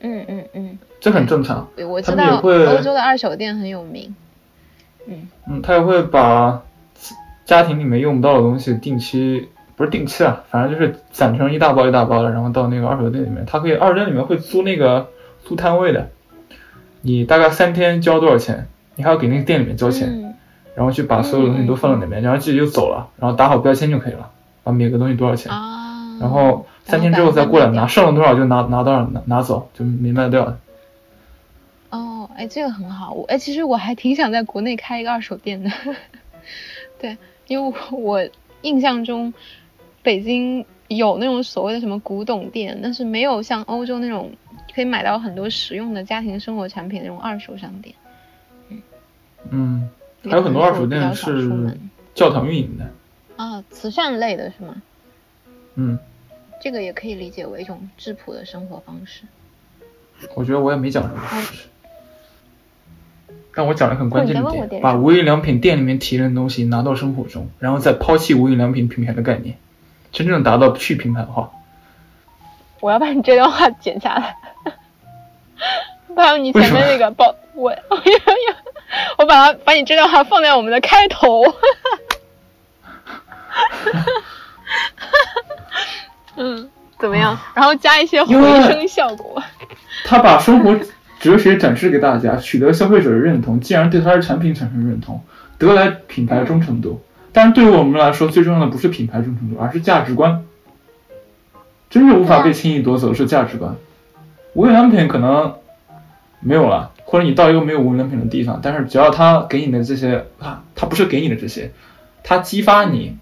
[0.00, 1.68] 嗯嗯嗯，这很正常。
[1.88, 4.14] 我知道欧洲的二手店很有名。
[5.06, 6.62] 嗯嗯，他也会把
[7.44, 9.48] 家庭里面用不到的东西定期。
[9.76, 15.08] 不是定期啊，反正就是攒成一大包一大包的，然后到那个二手店里面，他可以二手店里面会租那个
[15.44, 16.10] 租摊位的，
[17.00, 20.34] 你大概三天交多少钱，你还要给那个店里面交钱，
[20.76, 24.30] 然后去把所有的东西都放到那边，然后自己就走了，然后打好标签就可以了，
[24.62, 25.50] 把每个东西多少钱，
[26.20, 30.56] 然后三天之后再过来拿，剩了多少就拿拿多少拿拿走，就没卖掉的。
[31.90, 35.70] 哦，哎，这个很好，我哎，其实我还挺想在国内开一个二手店的，
[37.00, 37.18] 对，
[37.48, 38.24] 因为我
[38.62, 39.34] 印象中。
[40.04, 44.30] 北京有那种所谓的什么古董店，但是没有像欧洲那种
[44.72, 47.94] 可以买到很多实用的家庭生活产品那种二手商店。
[48.68, 48.82] 嗯，
[49.50, 49.88] 嗯，
[50.30, 51.76] 还有很多二手店是
[52.14, 52.88] 教堂运营的。
[53.36, 54.82] 啊，慈善类的是吗？
[55.74, 55.98] 嗯，
[56.60, 59.22] 这个也可以理解为一种质朴的生活方式。
[60.34, 61.22] 我觉得我也没讲什么，
[63.54, 69.56] 但我讲了很关键的点，把无印良品店里面提炼的东西拿到生活中，然后再抛弃无印良品品牌的概念。
[70.14, 71.50] 真正达到去品牌化，
[72.78, 74.36] 我要把你这段话剪下来，
[76.16, 78.00] 还有你前面那个报我，我
[79.18, 81.42] 我把它把你这段话放在我们的开头，
[86.36, 87.36] 嗯，怎么样？
[87.52, 89.42] 然后加一些回声效果。
[90.04, 90.78] 他把生活
[91.18, 95.20] 哲学展示给大家，取得消费者的认同，进而对他的产品产生认同，
[95.58, 97.02] 得来品牌忠诚度。
[97.34, 100.44] 但是对于我们来说，最重要的不是品牌忠诚度，而是价值观。
[101.90, 103.74] 真正无法被轻易夺走的是价值观。
[104.52, 105.54] 无印良品可能
[106.40, 111.72] 没有了，或者你到一个没有无印良品的地方，但是只要他给你的这些，啊他不是给你的这些，
[112.22, 113.16] 他激发你，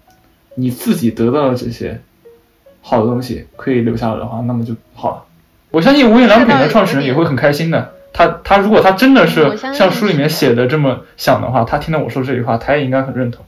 [0.55, 2.01] 你自己得到的这些
[2.81, 5.23] 好的东西可以留下来的话，那么就好了。
[5.71, 7.93] 我相信无印良品的创始人也会很开心的。
[8.13, 13.43] 他他如果他真的是像书里面写的这么想的话，他听到我说这句话，他也应该很认同。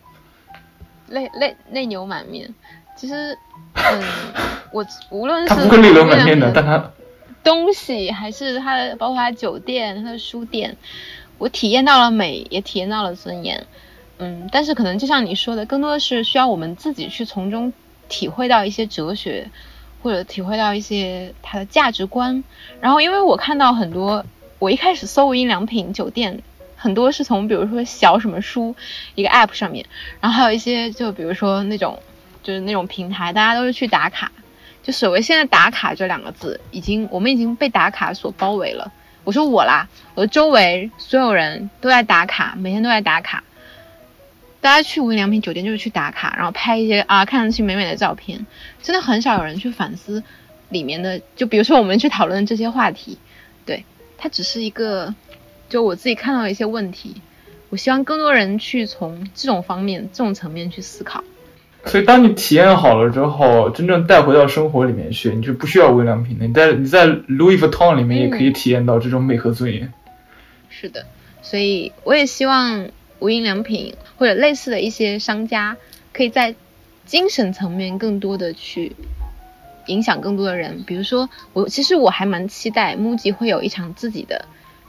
[1.15, 2.53] 泪泪泪流满面。
[2.95, 3.37] 其实，
[3.73, 4.03] 嗯，
[4.71, 6.91] 我无论是 他不会泪流满面的，但他
[7.43, 10.75] 东西还是他的，包括他酒店、他的书店，
[11.37, 13.65] 我体验到了美，也体验到了尊严。
[14.17, 17.73] 嗯，但是可能就像你说的，更多的是需要我们自己去从中
[18.07, 19.49] 体会到一些哲学，
[20.01, 22.43] 或者体会到一些他的价值观。
[22.79, 24.25] 然后，因为我看到很多。
[24.57, 26.41] 我一开始搜无印良品酒店，
[26.75, 28.75] 很多是从比如说小什么书
[29.15, 29.85] 一个 app 上面，
[30.19, 31.99] 然后还有一些就比如说那种
[32.43, 34.31] 就是那种平台，大家都是去打卡。
[34.83, 38.91] 就所谓现在打卡这两个字，已经我们已经被打卡所包围了。
[39.23, 43.43] 我说我啦，我的周围所有人都在打卡，每天都在打卡。
[44.61, 48.45] 大家去无印良品酒店就是去打卡，然后拍一些啊看上去美美的照片，
[48.83, 50.23] 真的很少有人去反思
[50.69, 51.19] 里面的。
[51.35, 53.17] 就比如说我们去讨论这些话题，
[53.65, 53.83] 对。
[54.17, 55.13] 它只是一个，
[55.69, 57.21] 就我自己看到一些问题，
[57.69, 61.23] 我希望更多人去从这种方面、这种层面去思考。
[61.85, 66.47] 所以，当你体验好了之后，真正带回到生活里面去，你就不需要无印良品的。
[66.47, 69.93] 你在你在 Louis Vuitton 里面也可以体验到这种美和尊严。
[70.69, 71.05] 是的，
[71.41, 72.89] 所以我也希望
[73.19, 75.77] 无印良品或者类似的一些商家，
[76.13, 76.55] 可以在
[77.05, 78.95] 精神层面更多的去。
[79.87, 84.45] 影响更多的人，比如说我，其实我还蛮期待 MUJI 会有一场自己的，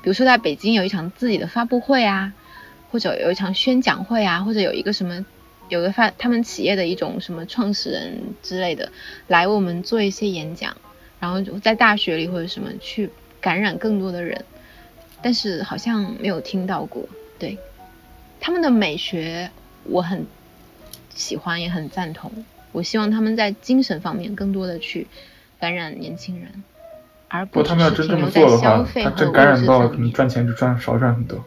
[0.07, 2.33] 比如说在北京有一场自己的发布会啊，
[2.93, 5.27] 或者有一场宣讲会啊，或者有一个什么，
[5.69, 8.93] 有个发他们企业的一种什么创始人之类的
[9.27, 10.77] 来我们做一些演讲，
[11.19, 14.45] 然后在大学里或者什么去感染更多的人，
[15.23, 17.09] 但是好像没有听到过。
[17.41, 17.59] 对，
[18.39, 19.51] 他们的美学
[19.83, 20.25] 我很
[21.17, 22.31] 喜欢，也很赞同。
[22.71, 25.09] 我希望他们在精神方面更多的去
[25.59, 26.63] 感染年轻人，
[27.29, 31.45] 而不他们要真这么做的话，他真感染到了，可能赚钱就赚少赚很多。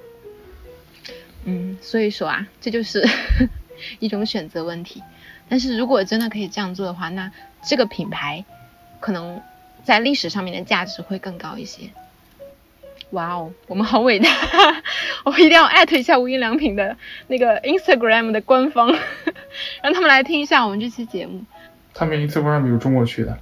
[1.45, 3.07] 嗯，所以说啊，这就是
[3.99, 5.01] 一种选择问题。
[5.47, 7.31] 但是如果真的可以这样做的话，那
[7.63, 8.43] 这个品牌
[8.99, 9.41] 可能
[9.83, 11.89] 在历史上面的价值会更高一些。
[13.11, 14.29] 哇哦，我们好伟大！
[15.25, 16.95] 我一定要艾特一下无印良品的
[17.27, 18.87] 那个 Instagram 的官方，
[19.81, 21.43] 让他们来听一下我们这期节目。
[21.95, 23.35] 他们 Instagram 有中国区的？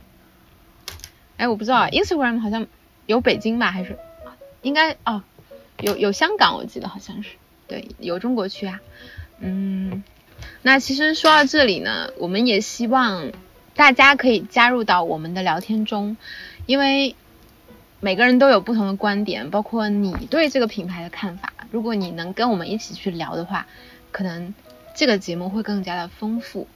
[1.37, 2.67] 哎，我不知道啊，Instagram 好像
[3.05, 3.71] 有北京吧？
[3.71, 3.97] 还是
[4.61, 5.23] 应该哦，
[5.79, 7.29] 有有香港，我记得好像是。
[7.67, 8.81] 对，有中国区啊。
[9.39, 10.03] 嗯，
[10.61, 13.31] 那其实说到这里呢，我们也希望
[13.75, 16.17] 大家可以加入到我们的聊天中，
[16.65, 17.15] 因为。
[17.99, 21.51] 每个人都有不同的观点，包括你对这个品牌的看法。
[21.71, 23.65] 如果你能跟我们一起去聊的话，
[24.11, 24.53] 可能
[24.93, 26.67] 这个节目会更加的丰富。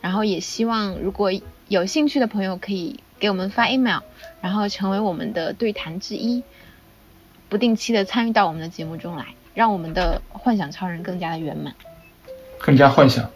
[0.00, 1.30] 然后也希望如果
[1.68, 4.00] 有兴趣的朋友可以给我们发 email，
[4.40, 6.42] 然后成为我们的对谈之一，
[7.48, 11.74] 不定期的参与到我们的节目中来，让我们的幻想超人更加的圆满，
[12.58, 13.30] 更加幻想。